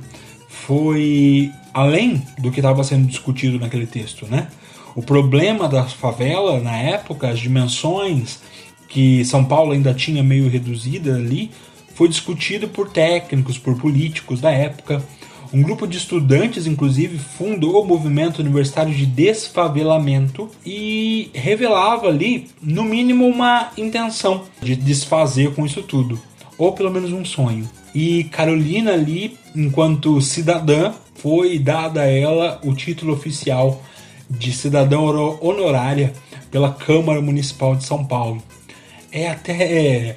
[0.53, 4.47] foi além do que estava sendo discutido naquele texto, né?
[4.95, 8.39] O problema da favela na época, as dimensões
[8.87, 11.49] que São Paulo ainda tinha meio reduzida ali,
[11.95, 15.03] foi discutido por técnicos, por políticos da época.
[15.51, 22.83] Um grupo de estudantes, inclusive, fundou o movimento universitário de desfavelamento e revelava ali, no
[22.83, 26.19] mínimo, uma intenção de desfazer com isso tudo,
[26.57, 27.67] ou pelo menos um sonho.
[27.93, 33.81] E Carolina ali, enquanto cidadã, foi dada a ela o título oficial
[34.29, 36.13] de cidadã honorária
[36.49, 38.41] pela Câmara Municipal de São Paulo.
[39.11, 40.15] É até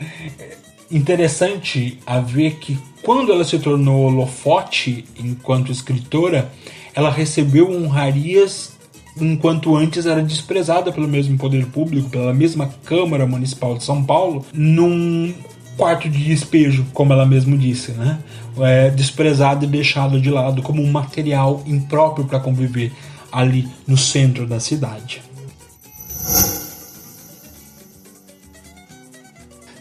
[0.90, 6.50] interessante a ver que quando ela se tornou holofote enquanto escritora,
[6.94, 8.76] ela recebeu honrarias
[9.20, 14.44] enquanto antes era desprezada pelo mesmo poder público, pela mesma Câmara Municipal de São Paulo,
[14.52, 15.32] num
[15.76, 18.18] quarto de despejo, como ela mesmo disse, né?
[18.58, 22.92] É, desprezado e deixado de lado como um material impróprio para conviver
[23.30, 25.22] ali no centro da cidade.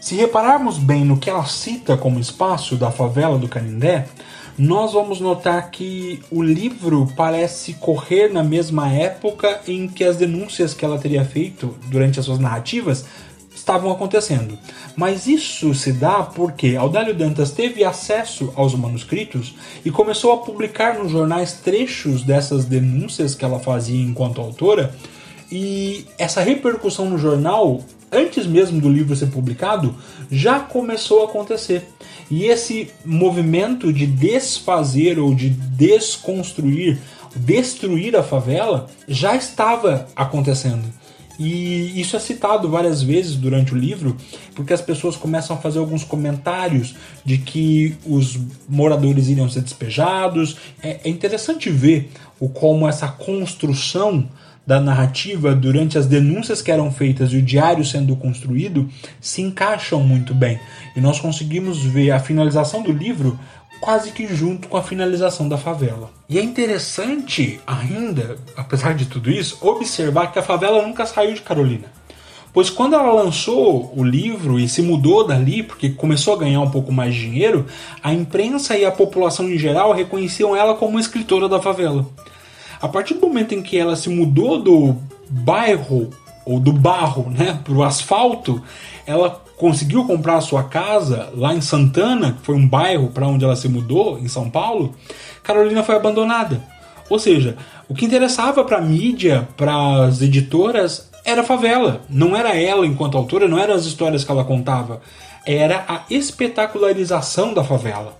[0.00, 4.06] Se repararmos bem no que ela cita como espaço da favela do Canindé,
[4.56, 10.72] nós vamos notar que o livro parece correr na mesma época em que as denúncias
[10.72, 13.04] que ela teria feito durante as suas narrativas
[13.66, 14.56] estavam acontecendo.
[14.94, 20.96] Mas isso se dá porque Audélio Dantas teve acesso aos manuscritos e começou a publicar
[20.96, 24.94] nos jornais trechos dessas denúncias que ela fazia enquanto autora.
[25.50, 29.96] E essa repercussão no jornal, antes mesmo do livro ser publicado,
[30.30, 31.88] já começou a acontecer.
[32.30, 37.00] E esse movimento de desfazer ou de desconstruir,
[37.34, 40.84] destruir a favela, já estava acontecendo.
[41.38, 44.16] E isso é citado várias vezes durante o livro,
[44.54, 50.56] porque as pessoas começam a fazer alguns comentários de que os moradores iriam ser despejados.
[50.82, 52.10] É, é interessante ver
[52.40, 54.28] o como essa construção
[54.66, 58.88] da narrativa durante as denúncias que eram feitas e o diário sendo construído
[59.20, 60.58] se encaixam muito bem.
[60.96, 63.38] E nós conseguimos ver a finalização do livro
[63.80, 66.10] quase que junto com a finalização da favela.
[66.28, 71.42] E é interessante ainda, apesar de tudo isso, observar que a favela nunca saiu de
[71.42, 71.92] Carolina.
[72.52, 76.70] Pois quando ela lançou o livro e se mudou dali, porque começou a ganhar um
[76.70, 77.66] pouco mais de dinheiro,
[78.02, 82.06] a imprensa e a população em geral reconheciam ela como escritora da favela.
[82.80, 84.96] A partir do momento em que ela se mudou do
[85.28, 86.10] bairro
[86.46, 88.62] ou do barro né, para o asfalto,
[89.06, 93.44] ela conseguiu comprar a sua casa lá em Santana, que foi um bairro para onde
[93.44, 94.94] ela se mudou, em São Paulo,
[95.42, 96.62] Carolina foi abandonada.
[97.08, 97.56] Ou seja,
[97.88, 102.02] o que interessava para a mídia, para as editoras, era a favela.
[102.08, 105.00] Não era ela enquanto autora, não eram as histórias que ela contava.
[105.46, 108.16] Era a espetacularização da favela.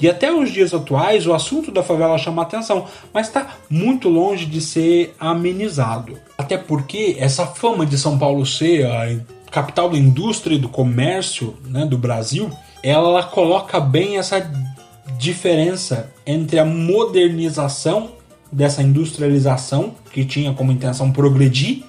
[0.00, 4.46] E até os dias atuais, o assunto da favela chama atenção, mas está muito longe
[4.46, 6.18] de ser amenizado.
[6.36, 9.14] Até porque essa fama de São Paulo ser a
[9.52, 12.50] capital da indústria e do comércio né, do Brasil,
[12.82, 14.50] ela coloca bem essa
[15.18, 18.12] diferença entre a modernização
[18.50, 21.84] dessa industrialização, que tinha como intenção progredir,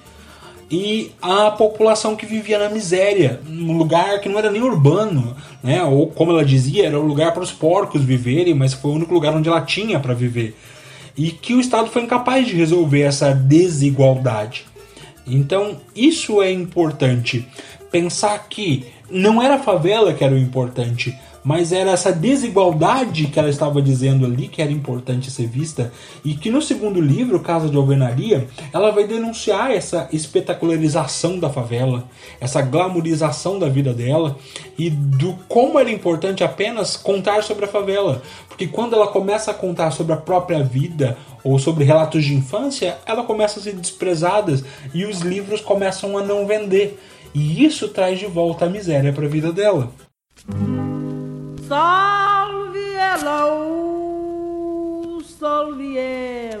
[0.70, 5.82] e a população que vivia na miséria, num lugar que não era nem urbano, né?
[5.84, 9.12] ou como ela dizia, era um lugar para os porcos viverem, mas foi o único
[9.12, 10.56] lugar onde ela tinha para viver.
[11.16, 14.66] E que o Estado foi incapaz de resolver essa desigualdade.
[15.26, 17.46] Então, isso é importante.
[17.90, 23.38] Pensar que não era a favela que era o importante, mas era essa desigualdade que
[23.38, 25.92] ela estava dizendo ali que era importante ser vista
[26.24, 32.04] e que no segundo livro, Casa de Alvenaria, ela vai denunciar essa espetacularização da favela,
[32.40, 34.36] essa glamorização da vida dela
[34.78, 39.54] e do como era importante apenas contar sobre a favela, porque quando ela começa a
[39.54, 44.58] contar sobre a própria vida ou sobre relatos de infância, ela começa a ser desprezada
[44.94, 46.98] e os livros começam a não vender.
[47.34, 49.90] E isso traz de volta a miséria para a vida dela.
[51.74, 56.53] Salve ela, uh, salve ela.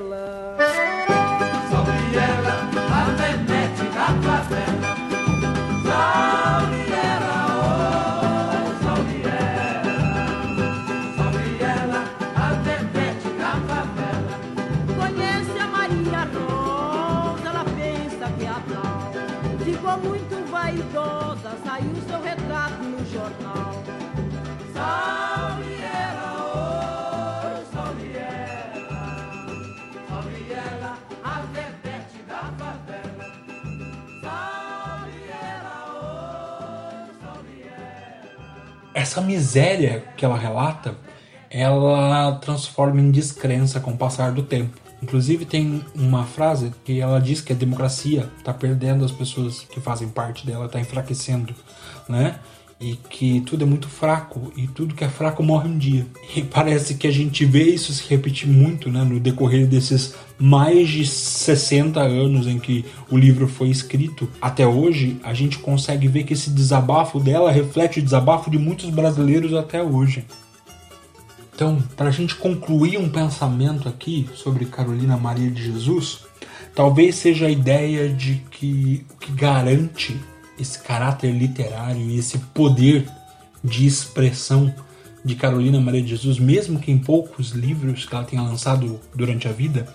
[39.04, 40.96] Essa miséria que ela relata,
[41.50, 44.76] ela transforma em descrença com o passar do tempo.
[45.02, 49.78] Inclusive tem uma frase que ela diz que a democracia está perdendo as pessoas que
[49.78, 51.54] fazem parte dela, está enfraquecendo,
[52.08, 52.38] né?
[52.80, 56.06] E que tudo é muito fraco e tudo que é fraco morre um dia.
[56.34, 60.88] E parece que a gente vê isso se repetir muito, né, no decorrer desses mais
[60.88, 64.28] de 60 anos em que o livro foi escrito.
[64.40, 68.90] Até hoje, a gente consegue ver que esse desabafo dela reflete o desabafo de muitos
[68.90, 70.24] brasileiros até hoje.
[71.54, 76.24] Então, para a gente concluir um pensamento aqui sobre Carolina Maria de Jesus,
[76.74, 80.20] talvez seja a ideia de que o que garante
[80.58, 83.08] esse caráter literário e esse poder
[83.62, 84.74] de expressão
[85.24, 89.48] de Carolina Maria de Jesus, mesmo que em poucos livros que ela tenha lançado durante
[89.48, 89.86] a vida,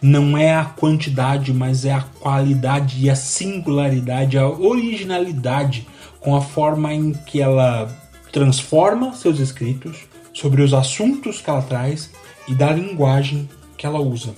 [0.00, 5.86] não é a quantidade, mas é a qualidade e a singularidade, a originalidade
[6.20, 7.90] com a forma em que ela
[8.30, 12.10] transforma seus escritos, sobre os assuntos que ela traz
[12.46, 14.34] e da linguagem que ela usa.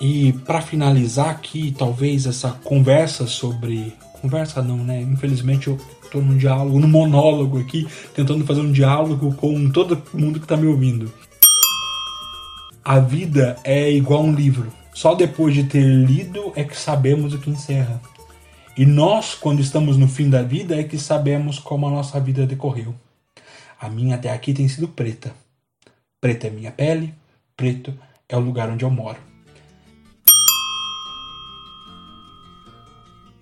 [0.00, 3.92] E para finalizar aqui, talvez essa conversa sobre.
[4.20, 5.00] Conversa não, né?
[5.00, 10.38] Infelizmente eu estou num diálogo, num monólogo aqui, tentando fazer um diálogo com todo mundo
[10.38, 11.12] que está me ouvindo.
[12.84, 14.72] A vida é igual um livro.
[14.94, 18.00] Só depois de ter lido é que sabemos o que encerra.
[18.76, 22.46] E nós, quando estamos no fim da vida, é que sabemos como a nossa vida
[22.46, 22.94] decorreu.
[23.80, 25.32] A minha até aqui tem sido preta.
[26.20, 27.14] Preta é minha pele,
[27.56, 27.94] preto
[28.28, 29.27] é o lugar onde eu moro.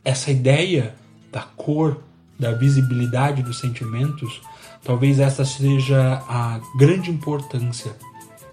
[0.07, 0.95] Essa ideia
[1.33, 2.01] da cor,
[2.39, 4.41] da visibilidade dos sentimentos,
[4.85, 7.91] talvez essa seja a grande importância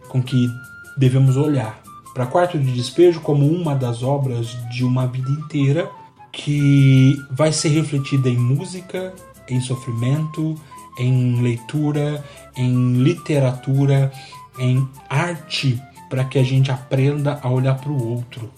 [0.10, 0.49] com que
[0.97, 1.80] devemos olhar
[2.12, 5.91] para Quarto de Despejo como uma das obras de uma vida inteira
[6.32, 9.14] que vai ser refletida em música,
[9.47, 10.60] em sofrimento,
[10.97, 12.26] em leitura,
[12.58, 14.12] em literatura,
[14.58, 15.80] em arte,
[16.10, 18.49] para que a gente aprenda a olhar para o outro.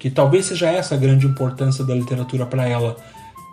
[0.00, 2.96] Que talvez seja essa a grande importância da literatura para ela,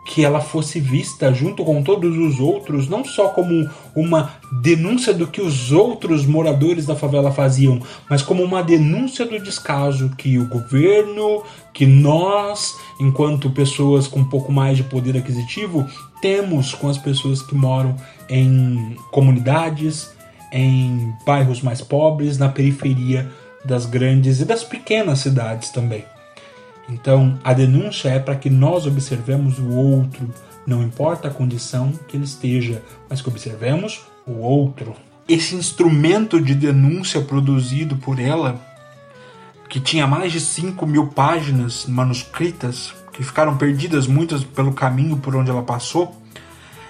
[0.08, 4.32] que ela fosse vista junto com todos os outros, não só como uma
[4.62, 10.10] denúncia do que os outros moradores da favela faziam, mas como uma denúncia do descaso
[10.18, 11.44] que o governo,
[11.74, 15.86] que nós, enquanto pessoas com um pouco mais de poder aquisitivo,
[16.22, 17.94] temos com as pessoas que moram
[18.30, 20.10] em comunidades,
[20.54, 23.30] em bairros mais pobres, na periferia
[23.66, 26.06] das grandes e das pequenas cidades também.
[26.90, 30.34] Então, a denúncia é para que nós observemos o outro,
[30.66, 34.96] não importa a condição que ele esteja, mas que observemos o outro.
[35.28, 38.62] Esse instrumento de denúncia produzido por ela,
[39.70, 45.36] que tinha mais de 5 mil páginas manuscritas, que ficaram perdidas muitas pelo caminho por
[45.36, 46.16] onde ela passou,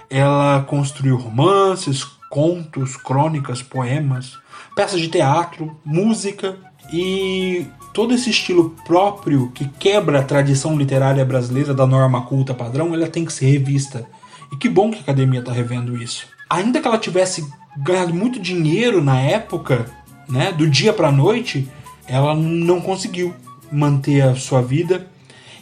[0.10, 4.38] ela construiu romances, contos, crônicas, poemas,
[4.76, 6.58] peças de teatro, música
[6.92, 7.66] e
[7.98, 13.08] todo esse estilo próprio que quebra a tradição literária brasileira da norma culta padrão, ela
[13.08, 14.08] tem que ser revista.
[14.52, 16.28] E que bom que a academia está revendo isso.
[16.48, 17.44] Ainda que ela tivesse
[17.76, 19.88] ganhado muito dinheiro na época,
[20.30, 21.68] né, do dia para a noite,
[22.08, 23.34] ela não conseguiu
[23.72, 25.08] manter a sua vida,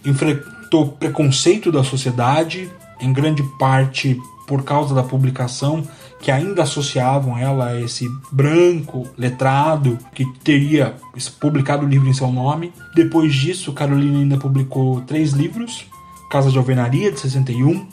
[0.06, 2.70] enfrentou preconceito da sociedade,
[3.00, 5.84] em grande parte por causa da publicação
[6.20, 10.96] que ainda associavam ela a esse branco letrado que teria
[11.40, 12.74] publicado o livro em seu nome.
[12.96, 15.86] Depois disso, Carolina ainda publicou três livros:
[16.32, 17.88] Casa de Alvenaria, de 61,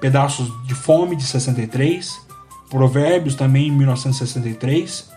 [0.00, 2.20] Pedaços de Fome, de 63,
[2.70, 5.10] Provérbios, também em 1963.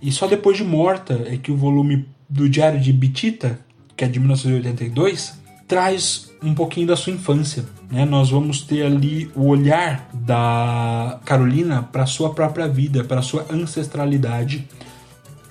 [0.00, 3.60] E só depois de morta é que o volume do Diário de Bitita,
[3.96, 5.37] que é de 1982,
[5.68, 7.64] traz um pouquinho da sua infância.
[7.90, 8.04] Né?
[8.06, 14.66] Nós vamos ter ali o olhar da Carolina para sua própria vida, para sua ancestralidade.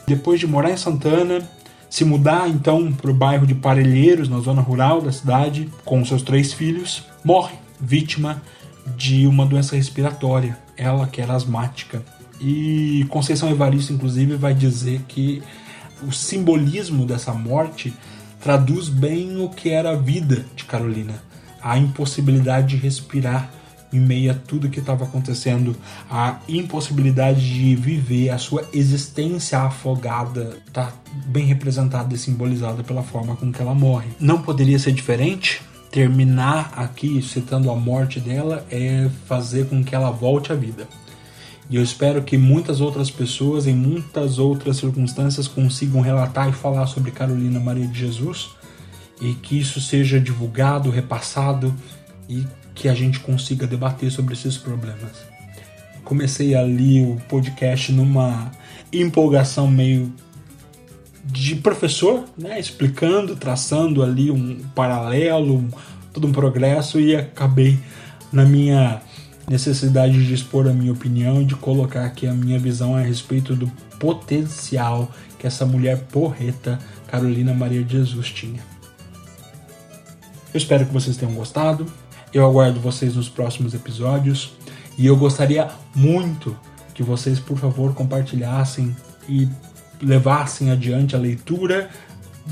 [0.07, 1.47] Depois de morar em Santana,
[1.89, 6.21] se mudar então para o bairro de Parelheiros, na zona rural da cidade, com seus
[6.21, 8.41] três filhos, morre vítima
[8.95, 12.03] de uma doença respiratória, ela que era asmática.
[12.39, 15.43] E Conceição Evaristo, inclusive, vai dizer que
[16.07, 17.93] o simbolismo dessa morte
[18.47, 21.21] traduz bem o que era a vida de Carolina,
[21.61, 23.51] a impossibilidade de respirar
[23.91, 25.75] em meio a tudo que estava acontecendo,
[26.09, 30.93] a impossibilidade de viver, a sua existência afogada, está
[31.25, 34.07] bem representada e simbolizada pela forma com que ela morre.
[34.17, 35.61] Não poderia ser diferente.
[35.91, 40.87] Terminar aqui citando a morte dela é fazer com que ela volte à vida.
[41.69, 46.87] E eu espero que muitas outras pessoas, em muitas outras circunstâncias, consigam relatar e falar
[46.87, 48.49] sobre Carolina Maria de Jesus
[49.19, 51.73] e que isso seja divulgado, repassado
[52.29, 55.25] e que a gente consiga debater sobre esses problemas.
[56.03, 58.49] comecei ali o podcast numa
[58.93, 60.13] empolgação meio
[61.25, 65.69] de professor, né, explicando, traçando ali um paralelo, um,
[66.13, 67.77] todo um progresso e acabei
[68.31, 69.01] na minha
[69.49, 73.55] necessidade de expor a minha opinião e de colocar aqui a minha visão a respeito
[73.55, 73.67] do
[73.99, 78.59] potencial que essa mulher porreta Carolina Maria de Jesus tinha.
[80.53, 81.85] Eu espero que vocês tenham gostado.
[82.33, 84.53] Eu aguardo vocês nos próximos episódios
[84.97, 86.57] e eu gostaria muito
[86.93, 88.95] que vocês, por favor, compartilhassem
[89.29, 89.47] e
[90.01, 91.89] levassem adiante a leitura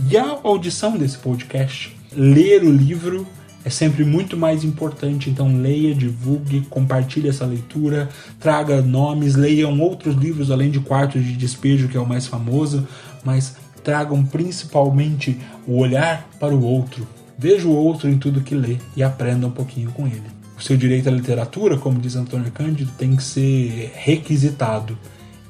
[0.09, 1.95] e a audição desse podcast.
[2.15, 3.27] Ler o livro
[3.65, 8.07] é sempre muito mais importante, então leia, divulgue, compartilhe essa leitura,
[8.39, 12.87] traga nomes, leiam outros livros além de Quartos de Despejo, que é o mais famoso,
[13.23, 17.07] mas tragam principalmente o olhar para o outro.
[17.39, 20.35] Veja o outro em tudo que lê e aprenda um pouquinho com ele.
[20.55, 24.95] O seu direito à literatura, como diz Antônio Cândido, tem que ser requisitado.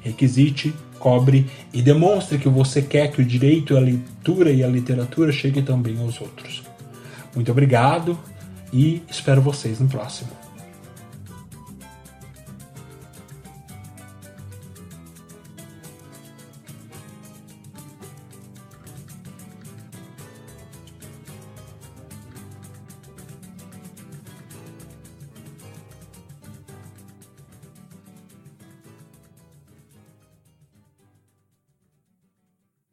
[0.00, 5.30] Requisite, cobre e demonstre que você quer que o direito à leitura e à literatura
[5.30, 6.62] chegue também aos outros.
[7.36, 8.18] Muito obrigado
[8.72, 10.45] e espero vocês no próximo.